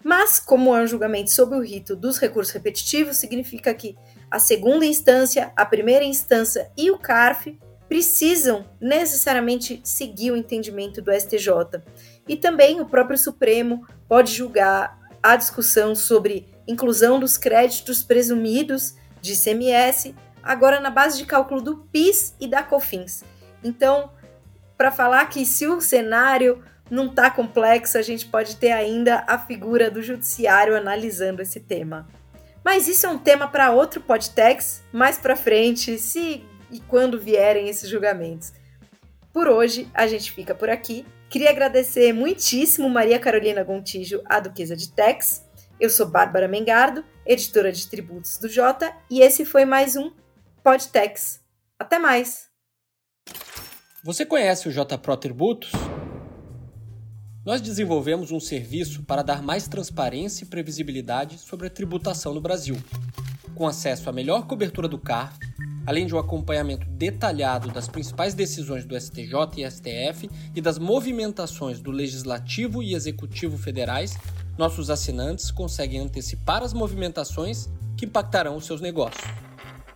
Mas, 0.04 0.40
como 0.40 0.76
é 0.76 0.82
um 0.82 0.88
julgamento 0.88 1.32
sob 1.32 1.56
o 1.56 1.62
rito 1.62 1.96
dos 1.96 2.18
recursos 2.18 2.54
repetitivos, 2.54 3.18
significa 3.18 3.74
que 3.74 3.96
a 4.30 4.38
segunda 4.38 4.86
instância, 4.86 5.52
a 5.56 5.66
primeira 5.66 6.04
instância 6.04 6.70
e 6.76 6.92
o 6.92 6.98
CARF 6.98 7.58
precisam 7.88 8.66
necessariamente 8.82 9.80
seguir 9.84 10.32
o 10.32 10.38
entendimento 10.38 11.02
do 11.02 11.12
STJ. 11.12 11.82
E 12.28 12.36
também 12.36 12.82
o 12.82 12.86
próprio 12.86 13.18
Supremo 13.18 13.88
pode 14.08 14.34
julgar 14.34 15.00
a 15.22 15.36
discussão 15.36 15.96
sobre 15.96 16.48
inclusão 16.68 17.20
dos 17.20 17.38
créditos 17.38 18.04
presumidos 18.04 18.96
de 19.22 19.34
ICMS, 19.34 20.16
agora 20.42 20.80
na 20.82 20.90
base 20.90 21.18
de 21.18 21.26
cálculo 21.26 21.62
do 21.62 21.78
PIS 21.78 22.36
e 22.40 22.48
da 22.48 22.62
COFINS. 22.62 23.24
Então, 23.64 24.12
para 24.78 24.92
falar 24.92 25.30
que 25.30 25.46
se 25.46 25.66
o 25.68 25.80
cenário 25.80 26.62
não 26.94 27.08
está 27.08 27.32
complexo, 27.32 27.98
a 27.98 28.04
gente 28.04 28.28
pode 28.28 28.56
ter 28.58 28.72
ainda 28.72 29.24
a 29.26 29.40
figura 29.40 29.90
do 29.90 30.00
judiciário 30.00 30.78
analisando 30.78 31.42
esse 31.42 31.60
tema. 31.60 32.08
Mas 32.64 32.88
isso 32.88 33.08
é 33.08 33.10
um 33.10 33.18
tema 33.18 33.48
para 33.48 33.72
outro 33.72 34.00
podtex 34.00 34.84
mais 34.94 35.18
para 35.18 35.36
frente, 35.36 35.98
se 35.98 36.46
e 36.72 36.80
quando 36.82 37.20
vierem 37.20 37.68
esses 37.68 37.90
julgamentos. 37.90 38.54
Por 39.34 39.48
hoje, 39.48 39.90
a 39.92 40.06
gente 40.06 40.32
fica 40.32 40.54
por 40.54 40.70
aqui. 40.70 41.04
Queria 41.32 41.50
agradecer 41.50 42.14
muitíssimo 42.14 42.88
Maria 42.88 43.18
Carolina 43.18 43.64
Gontijo, 43.64 44.22
a 44.26 44.40
Duquesa 44.40 44.76
de 44.76 44.92
Tex. 44.92 45.44
Eu 45.80 45.90
sou 45.90 46.06
Bárbara 46.06 46.48
Mengardo, 46.48 47.04
editora 47.26 47.72
de 47.72 47.88
tributos 47.88 48.38
do 48.38 48.48
Jota, 48.48 48.96
e 49.10 49.22
esse 49.22 49.44
foi 49.46 49.66
mais 49.66 49.96
um 49.96 50.12
Podtex. 50.64 51.42
Até 51.80 51.98
mais! 51.98 52.50
Você 54.04 54.28
conhece 54.28 54.68
o 54.68 54.72
J 54.72 54.96
Pro 55.00 55.18
Tributos? 55.18 55.72
Nós 57.46 57.60
desenvolvemos 57.60 58.32
um 58.32 58.40
serviço 58.40 59.04
para 59.04 59.22
dar 59.22 59.44
mais 59.44 59.68
transparência 59.68 60.46
e 60.46 60.48
previsibilidade 60.48 61.38
sobre 61.38 61.68
a 61.68 61.70
tributação 61.70 62.34
no 62.34 62.40
Brasil, 62.40 62.82
com 63.54 63.68
acesso 63.68 64.10
à 64.10 64.14
melhor 64.14 64.48
cobertura 64.48 64.88
do 64.88 64.98
CARF, 64.98 65.38
além 65.86 66.08
de 66.08 66.16
um 66.16 66.20
acompanhamento 66.20 66.88
detalhado 66.88 67.70
das 67.70 67.90
principais 67.90 68.34
decisões 68.34 68.86
do 68.86 68.98
STJ 68.98 69.34
e 69.58 69.70
STF 69.70 70.30
e 70.56 70.62
das 70.62 70.80
movimentações 70.80 71.82
do 71.82 71.92
Legislativo 71.92 72.82
e 72.82 72.96
Executivo 72.96 73.58
federais, 73.58 74.18
nossos 74.58 74.90
assinantes 74.90 75.52
conseguem 75.52 76.00
antecipar 76.00 76.64
as 76.64 76.74
movimentações 76.74 77.68
que 77.98 78.06
impactarão 78.06 78.56
os 78.56 78.66
seus 78.66 78.80
negócios. 78.80 79.30